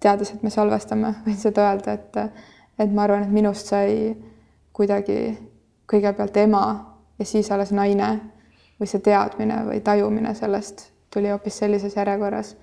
[0.00, 2.20] teades, et me salvestame, võin seda öelda, et,
[2.78, 4.14] et ma arvan, et minust sai
[4.76, 5.36] kuidagi
[5.88, 6.64] kõigepealt ema
[7.18, 8.10] ja siis alles naine
[8.80, 12.56] või see teadmine või tajumine sellest tuli hoopis sellises järjekorras.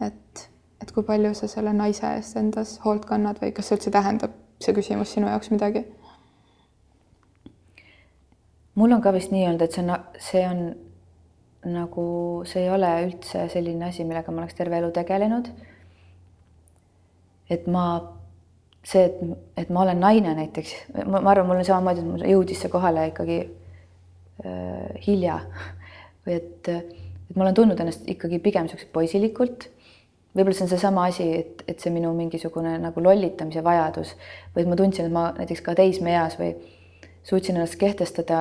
[0.00, 0.48] et,
[0.82, 4.34] et kui palju sa selle naise eest endas hoolt kannad või kas see üldse tähendab,
[4.60, 5.86] see küsimus sinu jaoks midagi?
[8.76, 10.62] Mul on ka vist nii olnud, et see on, see on
[11.72, 12.06] nagu,
[12.46, 15.48] see ei ole üldse selline asi, millega ma oleks terve elu tegelenud.
[17.50, 17.84] et ma,
[18.82, 19.18] see, et,
[19.62, 20.74] et ma olen naine näiteks,
[21.06, 25.38] ma arvan, mul on samamoodi, et mul jõudis see kohale ikkagi äh, hilja.
[26.26, 29.68] Või et, et ma olen tundnud ennast ikkagi pigem niisuguse poisilikult.
[30.34, 34.16] Võib-olla see on seesama asi, et, et see minu mingisugune nagu lollitamise vajadus.
[34.56, 36.50] Või et ma tundsin, et ma näiteks ka teismeeas või
[37.26, 38.40] suutsin ennast kehtestada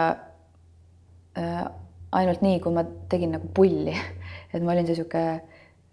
[2.16, 3.96] ainult nii, kui ma tegin nagu pulli,
[4.54, 5.24] et ma olin see sihuke,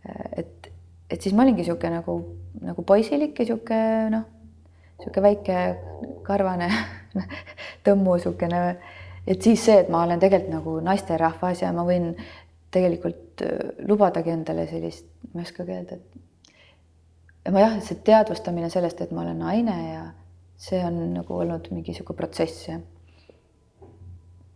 [0.07, 0.71] äh, et,
[1.11, 2.17] et siis ma olingi sihuke nagu,
[2.63, 3.81] nagu poisilik ja sihuke
[4.13, 4.27] noh,
[5.03, 5.59] sihuke väike
[6.27, 6.71] karvane
[7.87, 8.63] tõmmu siukene,
[9.27, 12.13] et siis see, et ma olen tegelikult nagu naisterahvas ja ma võin
[12.73, 16.13] tegelikult äh, lubadagi endale sellist, ma ei oskagi öelda, et
[17.43, 20.03] ja ma jah, see teadvustamine sellest, et ma olen naine ja
[20.63, 22.83] see on nagu olnud mingi sihuke protsess jah.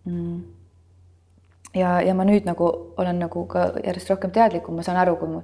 [0.07, 0.56] Mm..
[1.77, 5.33] Ja, ja ma nüüd nagu olen nagu ka järjest rohkem teadlikum, ma saan aru, kui
[5.35, 5.43] ma,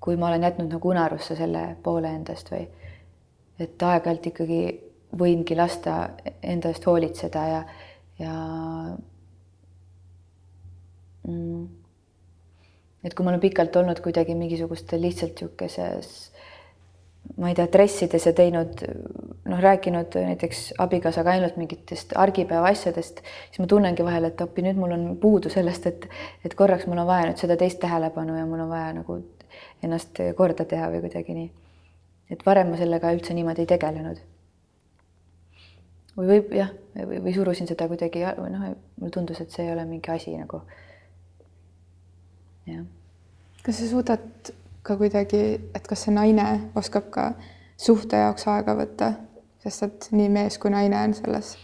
[0.00, 2.66] kui ma olen jätnud nagu unarusse selle poole endast või
[3.60, 4.62] et aeg-ajalt ikkagi
[5.20, 5.96] võingi lasta
[6.42, 7.60] enda eest hoolitseda ja,
[8.20, 8.34] ja
[11.26, 11.64] mm,
[13.04, 16.29] et kui ma olen pikalt olnud kuidagi mingisugustes lihtsalt niisuguses
[17.40, 18.82] ma ei tea, dressides ja teinud
[19.48, 24.80] noh, rääkinud näiteks abikaasaga ainult mingitest argipäeva asjadest, siis ma tunnengi vahel, et appi, nüüd
[24.80, 26.08] mul on puudu sellest, et,
[26.44, 29.20] et korraks mul on vaja nüüd seda teist tähelepanu ja mul on vaja nagu
[29.84, 31.48] ennast korda teha või kuidagi nii.
[32.30, 34.20] et varem ma sellega üldse niimoodi ei tegelenud.
[36.16, 39.72] või võib jah, või, või surusin seda kuidagi või noh, mulle tundus, et see ei
[39.72, 40.62] ole mingi asi nagu.
[42.68, 42.84] jah.
[43.64, 45.42] kas sa suudad ka kuidagi,
[45.74, 46.46] et kas see naine
[46.78, 47.26] oskab ka
[47.80, 49.12] suhte jaoks aega võtta,
[49.64, 51.54] sest et nii mees kui naine on selles,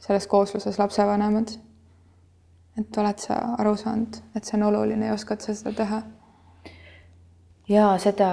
[0.00, 1.58] selles koosluses lapsevanemad.
[2.78, 6.02] et oled sa aru saanud, et see on oluline ja oskad sa seda teha?
[7.68, 8.30] ja seda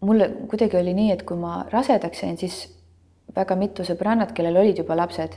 [0.00, 2.60] mulle kuidagi oli nii, et kui ma rasedaks jäin, siis
[3.36, 5.36] väga mitu sõbrannat, kellel olid juba lapsed,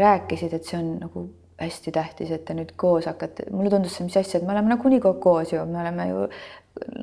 [0.00, 1.26] rääkisid, et see on nagu
[1.58, 4.70] hästi tähtis, et te nüüd koos hakkate, mulle tundus see, mis asja, et me oleme
[4.74, 6.26] nagunii kogu koos ju, me oleme ju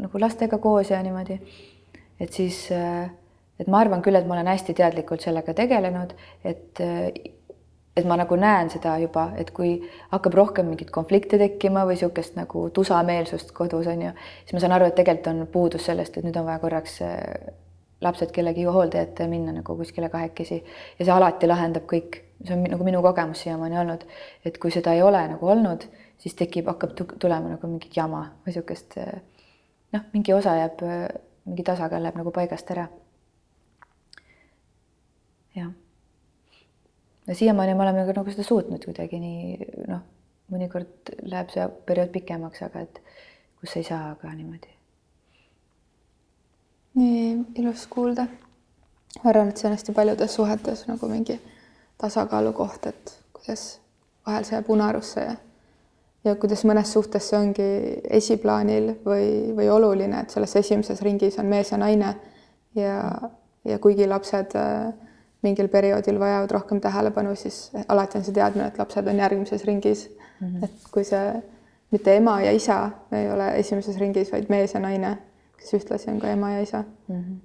[0.05, 1.39] nagu lastega koos ja niimoodi.
[2.19, 2.69] et siis,
[3.59, 6.83] et ma arvan küll, et ma olen hästi teadlikult sellega tegelenud, et
[7.95, 9.77] et ma nagu näen seda juba, et kui
[10.11, 14.09] hakkab rohkem mingeid konflikte tekkima või niisugust nagu tusameelsust kodus on ju,
[14.43, 16.99] siis ma saan aru, et tegelikult on puudus sellest, et nüüd on vaja korraks
[18.03, 20.59] lapsed kellegi hooldajate minna nagu kuskile kahekesi
[20.99, 22.21] ja see alati lahendab kõik.
[22.43, 24.03] See on nagu minu kogemus siiamaani olnud,
[24.45, 25.85] et kui seda ei ole nagu olnud,
[26.21, 30.83] siis tekib, hakkab tulema nagu mingit jama või niisugust noh, mingi osa jääb,
[31.45, 32.87] mingi tasakaal läheb nagu paigast ära.
[35.55, 35.71] jah.
[37.27, 40.03] ja siiamaani me oleme nagu seda suutnud kuidagi nii noh,
[40.51, 43.03] mõnikord läheb see periood pikemaks, aga et
[43.59, 44.75] kus ei saa ka niimoodi
[46.95, 48.27] nii ilus kuulda.
[49.23, 51.39] ma arvan, et see on hästi paljudes suhetes nagu mingi
[51.97, 53.79] tasakaalu koht, et kuidas
[54.25, 55.35] vahel see jääb unarusse ja
[56.25, 57.65] ja kuidas mõnes suhtes see ongi
[58.17, 62.15] esiplaanil või, või oluline, et selles esimeses ringis on mees ja naine
[62.75, 62.95] ja,
[63.65, 64.87] ja kuigi lapsed äh,
[65.45, 70.07] mingil perioodil vajavad rohkem tähelepanu, siis alati on see teadmine, et lapsed on järgmises ringis
[70.39, 70.47] mm.
[70.47, 70.63] -hmm.
[70.65, 71.43] et kui see
[71.91, 75.17] mitte ema ja isa ei ole esimeses ringis, vaid mees ja naine
[75.65, 77.15] kes ühtlasi on ka ema ja isa mm.
[77.15, 77.35] -hmm.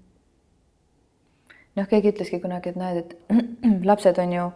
[1.81, 4.51] Noh, keegi ütleski kunagi, et näed, et lapsed on ju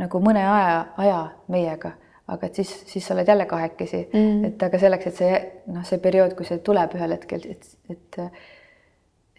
[0.00, 1.20] nagu mõne aja, aja
[1.52, 1.94] meiega,
[2.30, 5.40] aga et siis, siis sa oled jälle kahekesi mm, et aga selleks, et see
[5.74, 8.20] noh, see periood, kui see tuleb ühel hetkel, et, et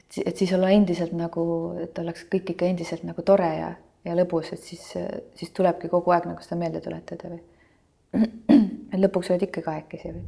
[0.05, 1.43] et, et siis olla endiselt nagu,
[1.81, 3.71] et oleks kõik ikka endiselt nagu tore ja,
[4.05, 4.85] ja lõbus, et siis,
[5.35, 7.41] siis tulebki kogu aeg nagu seda meelde tuletada või
[8.93, 10.25] et lõpuks oled ikka kahekesi või?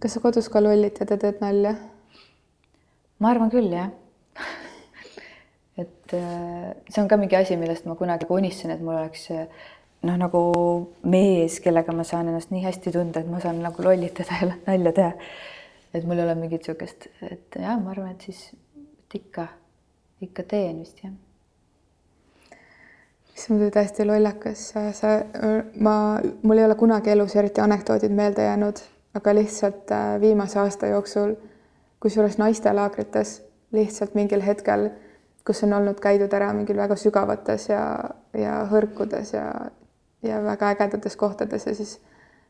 [0.00, 1.74] kas sa kodus ka lollitad ja teed nalja?
[3.18, 3.90] ma arvan küll, jah
[5.78, 9.28] et äh, see on ka mingi asi, millest ma kunagi unistasin, et mul oleks
[10.06, 10.40] noh, nagu
[11.08, 14.94] mees, kellega ma saan ennast nii hästi tunda, et ma saan nagu lollitada ja nalja
[14.96, 15.12] teha.
[15.94, 18.50] et mul ei ole mingit niisugust, et jah, ma arvan, et siis
[19.06, 19.46] et ikka,
[20.24, 21.14] ikka teen vist jah.
[23.32, 25.16] mis muidu täiesti lollakas, sa,
[25.80, 25.96] ma,
[26.42, 28.80] mul ei ole kunagi elus eriti anekdoodid meelde jäänud,
[29.16, 31.36] aga lihtsalt äh, viimase aasta jooksul
[32.00, 33.40] kusjuures naistelaagrites
[33.72, 34.90] lihtsalt mingil hetkel,
[35.46, 37.82] kus on olnud käidud ära mingil väga sügavates ja,
[38.34, 39.46] ja hõrkudes ja,
[40.26, 41.96] ja väga ägedates kohtades ja siis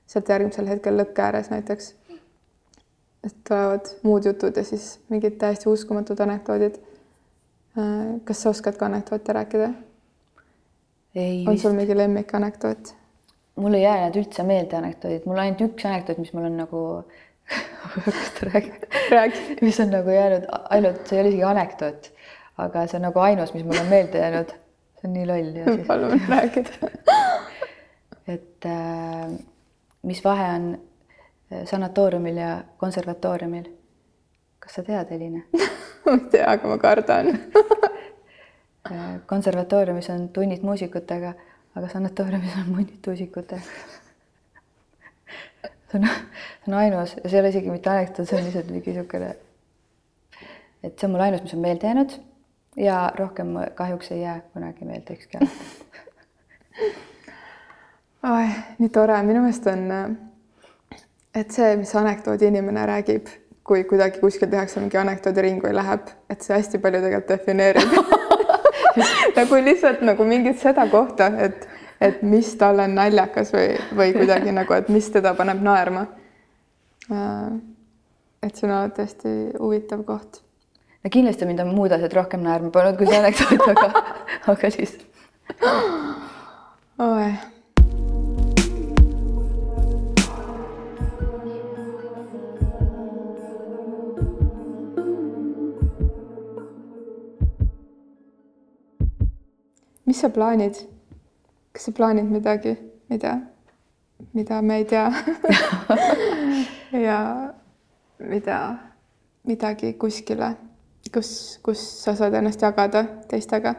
[0.07, 1.95] sealt järgmisel hetkel lõkke ääres näiteks.
[3.49, 6.79] tulevad muud jutud ja siis mingid täiesti uskumatud anekdoodid.
[8.25, 9.71] kas sa oskad ka anekdoote rääkida?
[11.49, 12.95] on sul mingi lemmikanekdoot?
[13.57, 16.83] mul ei jää need üldse meelde anekdoodid, mul ainult üks anekdoot, mis mul on nagu
[18.43, 18.73] räägi.
[19.63, 22.11] mis on nagu jäänud ainult, see ei ole isegi anekdoot,
[22.57, 24.55] aga see on nagu ainus, mis mul on meelde jäänud.
[25.01, 25.85] see on nii loll.
[25.87, 26.65] palun räägi
[28.35, 29.31] et äh,
[30.03, 30.79] mis vahe on
[31.53, 33.69] äh, sanatooriumil ja konservatooriumil?
[34.59, 35.45] kas sa tead, Eline
[36.05, 37.29] ma ei tea, aga ma kardan
[38.91, 41.35] äh, konservatooriumis on tunnid muusikutega,
[41.75, 43.63] aga sanatooriumis on munnid tuusikutega
[45.93, 48.73] see on, see on ainus ja see ei ole isegi mitte anekdoot, see on lihtsalt
[48.73, 49.35] mingi niisugune,
[50.83, 52.17] et see on mul ainus, mis on meelde jäänud
[52.77, 55.87] ja rohkem kahjuks ei jää kunagi meelde ükski anekdoot
[58.79, 60.17] nii tore, minu meelest on,
[61.35, 63.29] et see, mis anekdoodi inimene räägib,
[63.65, 67.91] kui kuidagi kuskil tehakse mingi anekdoodiring või läheb, et see hästi palju tegelikult defineerib
[69.39, 71.69] nagu lihtsalt nagu mingit seda kohta, et
[72.01, 76.03] et mis talle on naljakas või, või kuidagi nagu, et mis teda paneb naerma.
[77.09, 77.55] Äh,
[78.45, 80.43] et see on alati hästi huvitav koht.
[81.07, 83.89] No kindlasti mind on muud asjad rohkem naerma pannud kui see anekdoot, aga,
[84.51, 84.97] aga siis.
[86.99, 87.31] oi
[100.11, 100.83] mis sa plaanid
[101.71, 102.75] kas sa plaanid midagi,
[103.13, 103.39] mida,
[104.35, 105.07] mida me ei tea
[107.07, 107.19] ja
[108.19, 108.61] mida,
[109.45, 110.57] midagi kuskile,
[111.13, 111.31] kus,
[111.65, 113.75] kus sa saad ennast jagada teistega,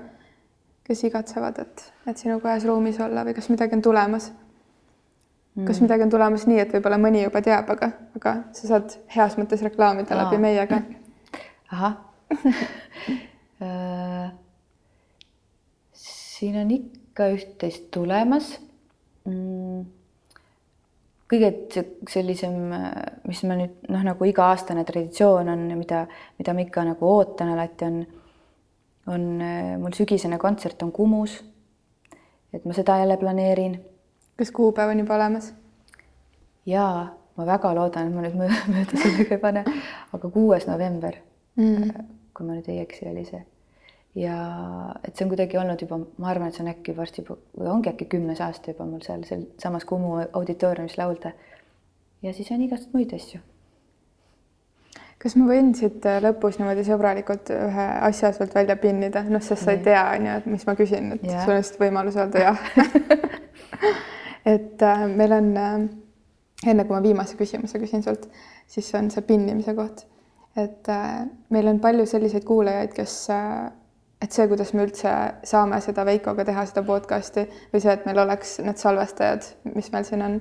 [0.87, 5.65] kes igatsevad, et, et sinuga ühes ruumis olla või kas midagi on tulemas mm.?
[5.67, 9.37] kas midagi on tulemas nii, et võib-olla mõni juba teab, aga, aga sa saad heas
[9.39, 10.81] mõttes reklaamida läbi meie ka.
[11.73, 11.97] ahah
[13.63, 14.31] äh,
[15.93, 18.55] siin on ikka üht-teist tulemas
[19.25, 19.96] mm..
[21.31, 22.53] Kõige se- sellisem,
[23.27, 26.05] mis ma nüüd noh, nagu iga-aastane traditsioon on, mida,
[26.39, 27.97] mida ma ikka nagu ootan alati, on,
[29.07, 29.27] on
[29.81, 31.43] mul sügisene kontsert on Kumus.
[32.53, 33.75] et ma seda jälle planeerin
[34.37, 35.53] kas kuupäev on juba olemas?
[36.65, 37.07] ja
[37.37, 39.63] ma väga loodan, et ma nüüd mö- mööda sellega ei pane,
[40.13, 41.15] aga kuues november
[41.57, 41.89] Mm.
[42.33, 43.39] kui ma nüüd ei eksi, oli see.
[44.17, 44.37] Ja
[45.05, 47.69] et see on kuidagi olnud juba, ma arvan, et see on äkki varsti juba või
[47.75, 51.31] ongi äkki kümnes aasta juba mul seal sealsamas Kumu auditooriumis laulda.
[52.25, 53.39] ja siis on igast muid asju.
[55.21, 59.65] kas ma võin siit äh, lõpus niimoodi sõbralikult ühe asja sult välja pinnida, noh, sest
[59.65, 61.45] sa ei tea, on ju, et mis ma küsin, et Jah.
[61.45, 62.67] sul on lihtsalt võimalus öelda jah
[64.55, 65.73] et äh, meil on äh,,
[66.65, 68.29] enne kui ma viimase küsimuse küsin sult,
[68.65, 70.07] siis on see pinnimise koht.
[70.57, 73.67] et äh, meil on palju selliseid kuulajaid, kes äh,
[74.21, 75.11] et see, kuidas me üldse
[75.45, 79.45] saame seda Veikoga teha, seda podcast'i või see, et meil oleks need salvestajad,
[79.75, 80.39] mis meil siin on,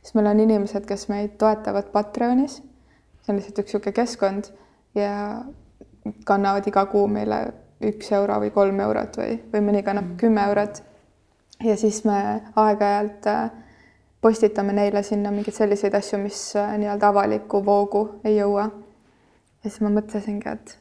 [0.00, 2.62] siis meil on inimesed, kes meid toetavad Patreonis.
[3.22, 4.52] see on lihtsalt üks niisugune keskkond
[4.96, 5.12] ja
[6.24, 7.42] kannavad iga kuu meile
[7.84, 10.82] üks euro või kolm eurot või, või mõni kannab kümme eurot.
[11.64, 12.18] ja siis me
[12.56, 13.50] aeg-ajalt äh,
[14.20, 18.70] postitame neile sinna mingeid selliseid asju, mis äh, nii-öelda avalikku voogu ei jõua.
[19.62, 20.78] ja siis ma mõtlesingi, et,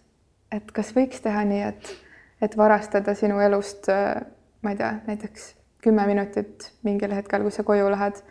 [0.51, 1.93] et kas võiks teha nii, et,
[2.41, 4.21] et varastada sinu elust, äh,
[4.61, 8.21] ma ei tea, näiteks kümme minutit mingil hetkel, kui sa koju lähed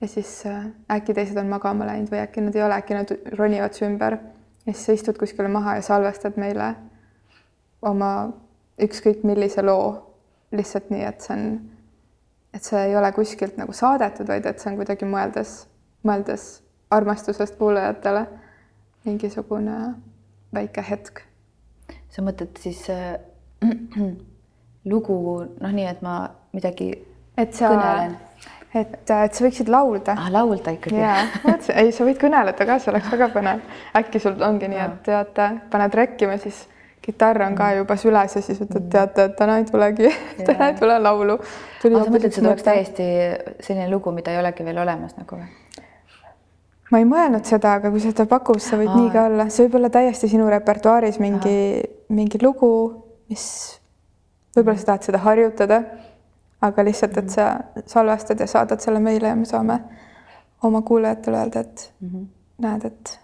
[0.00, 3.12] ja siis äh, äkki teised on magama läinud või äkki nad ei ole, äkki nad
[3.38, 4.18] ronivad su ümber.
[4.66, 6.74] Ja siis sa istud kuskile maha ja salvestad meile
[7.82, 8.10] oma
[8.82, 10.02] ükskõik millise loo.
[10.52, 11.46] Lihtsalt nii, et see on,
[12.54, 15.54] et see ei ole kuskilt nagu saadetud, vaid et see on kuidagi mõeldes,
[16.06, 16.46] mõeldes
[16.94, 18.26] armastusest kuulajatele.
[19.06, 19.78] Mingisugune
[20.54, 21.25] väike hetk.
[22.12, 23.16] Sa mõtled siis äh,
[24.92, 25.18] lugu
[25.60, 26.18] noh, nii et ma
[26.56, 26.92] midagi
[27.36, 28.14] et sa, kõnelen.
[28.74, 30.14] et, et sa võiksid laulda.
[30.16, 31.00] Ah, laulda ikkagi.
[31.00, 31.26] Jaa,
[31.74, 33.66] ei, sa võid kõneleda ka, see oleks väga põnev.
[34.00, 36.64] äkki sul ongi nii, et teate, paned rekkima, siis
[37.06, 40.10] kitarr on ka juba süles ja siis ütled, teate, et täna ei tulegi,
[40.48, 41.38] täna ei tule laulu.
[41.82, 43.06] sa mõtled, see tuleks täiesti
[43.60, 45.52] selline lugu, mida ei olegi veel olemas nagu või?
[46.90, 48.98] ma ei mõelnud seda, aga kui sa seda pakud, sa võid Aa.
[49.00, 51.56] nii ka olla, see võib olla täiesti sinu repertuaaris mingi,
[52.08, 52.70] mingi lugu,
[53.28, 53.46] mis
[54.56, 55.80] võib-olla sa tahad seda harjutada,
[56.64, 57.46] aga lihtsalt, et sa
[57.86, 59.80] salvestad ja saadad selle meile ja me saame
[60.64, 62.26] oma kuulajatele öelda, et mm -hmm.
[62.58, 63.18] näed, et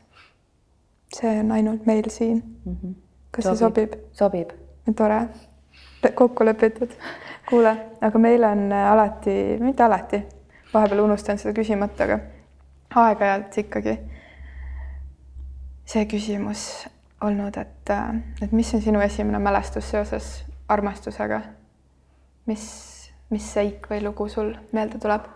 [1.14, 2.76] see on ainult meil siin mm.
[2.76, 2.94] -hmm.
[3.30, 3.94] kas see sobib?
[4.12, 4.50] sobib.
[4.96, 5.28] tore,
[6.14, 6.90] kokku lepitud.
[7.48, 10.22] kuule, aga meil on alati, mitte alati,
[10.74, 12.18] vahepeal unustan seda küsimata, aga
[12.94, 13.98] aeg-ajalt ikkagi
[15.84, 16.88] see küsimus
[17.22, 17.92] olnud, et,
[18.42, 20.32] et mis on sinu esimene mälestus seoses
[20.68, 21.42] armastusega?
[22.46, 22.64] mis,
[23.30, 25.28] mis seik või lugu sul meelde tuleb?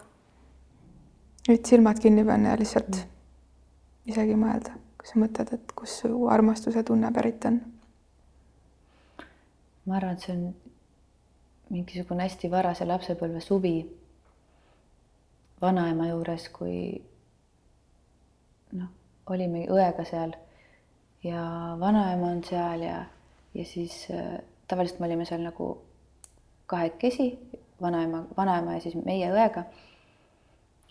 [1.46, 2.98] nüüd silmad kinni panna ja lihtsalt
[4.06, 7.60] isegi mõelda, kui sa mõtled, et kust su armastuse tunne pärit on
[9.86, 10.54] ma arvan, et see on
[11.70, 13.76] mingisugune hästi varase lapsepõlve suvi
[15.62, 16.78] vanaema juures, kui
[18.76, 18.90] noh,
[19.32, 20.34] olime õega seal
[21.26, 21.42] ja
[21.80, 23.04] vanaema on seal ja,
[23.54, 25.70] ja siis äh, tavaliselt me olime seal nagu
[26.66, 27.30] kahekesi,
[27.82, 29.64] vanaema, vanaema ja siis meie õega.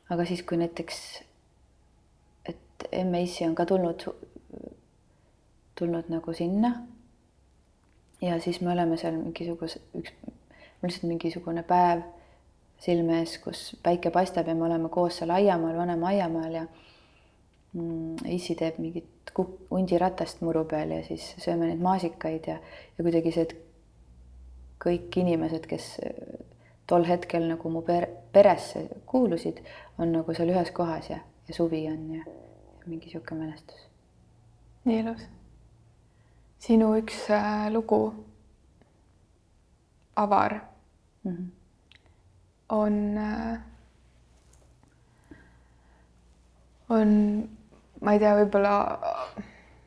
[0.09, 0.97] aga siis, kui näiteks,
[2.45, 4.05] et emme-issi on ka tulnud,
[5.75, 6.75] tulnud nagu sinna
[8.21, 10.13] ja siis me oleme seal mingisuguse, üks,
[10.83, 12.05] lihtsalt mingisugune päev
[12.81, 16.65] silme ees, kus päike paistab ja me oleme koos seal aiamaal, vanema aiamaal ja
[18.31, 19.31] issi teeb mingit
[19.71, 22.59] hundiratast muru peal ja siis sööme neid maasikaid ja,
[22.97, 23.55] ja kuidagi see, et
[24.85, 25.89] kõik inimesed, kes
[26.87, 29.59] tol hetkel nagu mu per-, peresse kuulusid,
[29.99, 33.87] on nagu seal ühes kohas ja, ja suvi on ja, ja mingi niisugune mälestus.
[34.85, 35.27] nii ilus.
[36.59, 38.13] sinu üks äh, lugu,
[40.15, 40.59] Avar
[41.23, 41.47] mm, -hmm.
[42.69, 43.59] on äh,,
[46.89, 47.49] on,
[48.05, 48.73] ma ei tea, võib-olla,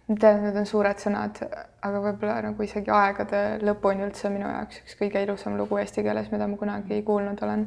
[0.09, 1.39] ma tean, need on suured sõnad,
[1.87, 6.33] aga võib-olla nagu isegi aegade lõpuni üldse minu jaoks üks kõige ilusam lugu eesti keeles,
[6.35, 7.67] mida ma kunagi kuulnud olen.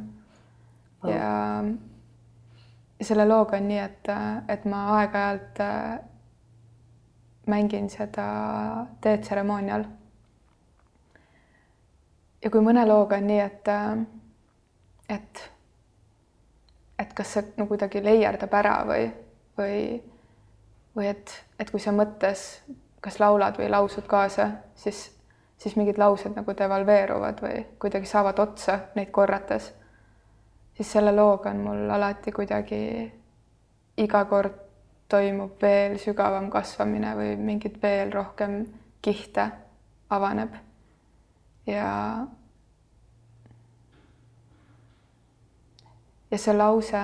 [1.08, 1.32] ja
[3.02, 4.10] selle looga on nii, et,
[4.52, 6.00] et ma aeg-ajalt äh,
[7.50, 8.28] mängin seda
[9.02, 9.86] teetseremoonial.
[12.44, 13.72] ja kui mõne looga on nii, et,
[15.16, 15.42] et,
[17.00, 19.10] et kas see no kuidagi leierdab ära või,
[19.58, 19.82] või,
[20.96, 22.62] või et, et kui sa mõttes
[23.02, 25.08] kas laulad või lausud kaasa, siis,
[25.58, 29.72] siis mingid laused nagu devalveeruvad või kuidagi saavad otsa neid korrates,
[30.78, 32.82] siis selle looga on mul alati kuidagi
[34.02, 34.60] iga kord
[35.12, 38.62] toimub veel sügavam kasvamine või mingit veel rohkem
[39.02, 39.50] kihte
[40.10, 40.54] avaneb.
[41.68, 41.88] ja
[46.32, 47.02] ja see lause,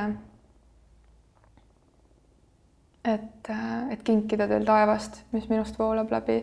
[3.08, 3.50] et,
[3.92, 6.38] et kinkida teil taevast, mis minust voolab läbi,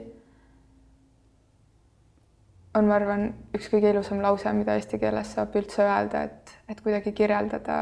[2.74, 6.80] on, ma arvan, üks kõige ilusam lause, mida eesti keeles saab üldse öelda, et, et
[6.82, 7.78] kuidagi kirjeldada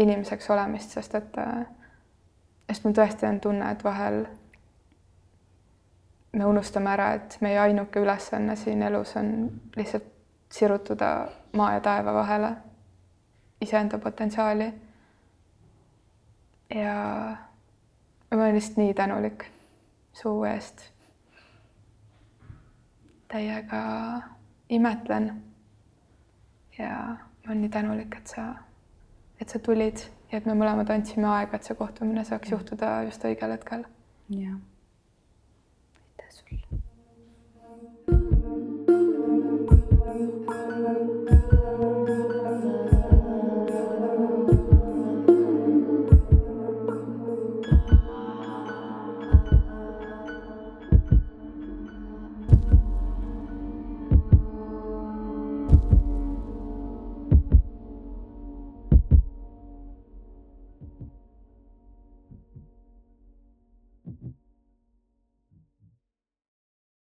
[0.00, 1.36] inimeseks olemist, sest et,
[2.70, 4.22] sest mul tõesti on tunne, et vahel
[6.32, 9.34] me unustame ära, et meie ainuke ülesanne siin elus on
[9.76, 10.08] lihtsalt
[10.52, 11.10] sirutuda
[11.56, 12.52] maa ja taeva vahele
[13.60, 14.72] iseenda potentsiaali.
[16.74, 17.36] Ja
[18.30, 19.44] ma olen lihtsalt nii tänulik
[20.12, 20.82] su eest.
[23.28, 23.82] Teiega
[24.68, 25.42] imetlen.
[26.78, 28.54] ja ma olen nii tänulik, et sa,
[29.40, 33.24] et sa tulid ja et me mõlemad andsime aega, et see kohtumine saaks juhtuda just
[33.24, 33.84] õigel hetkel.
[34.28, 34.56] jah.
[36.00, 36.91] aitäh sulle.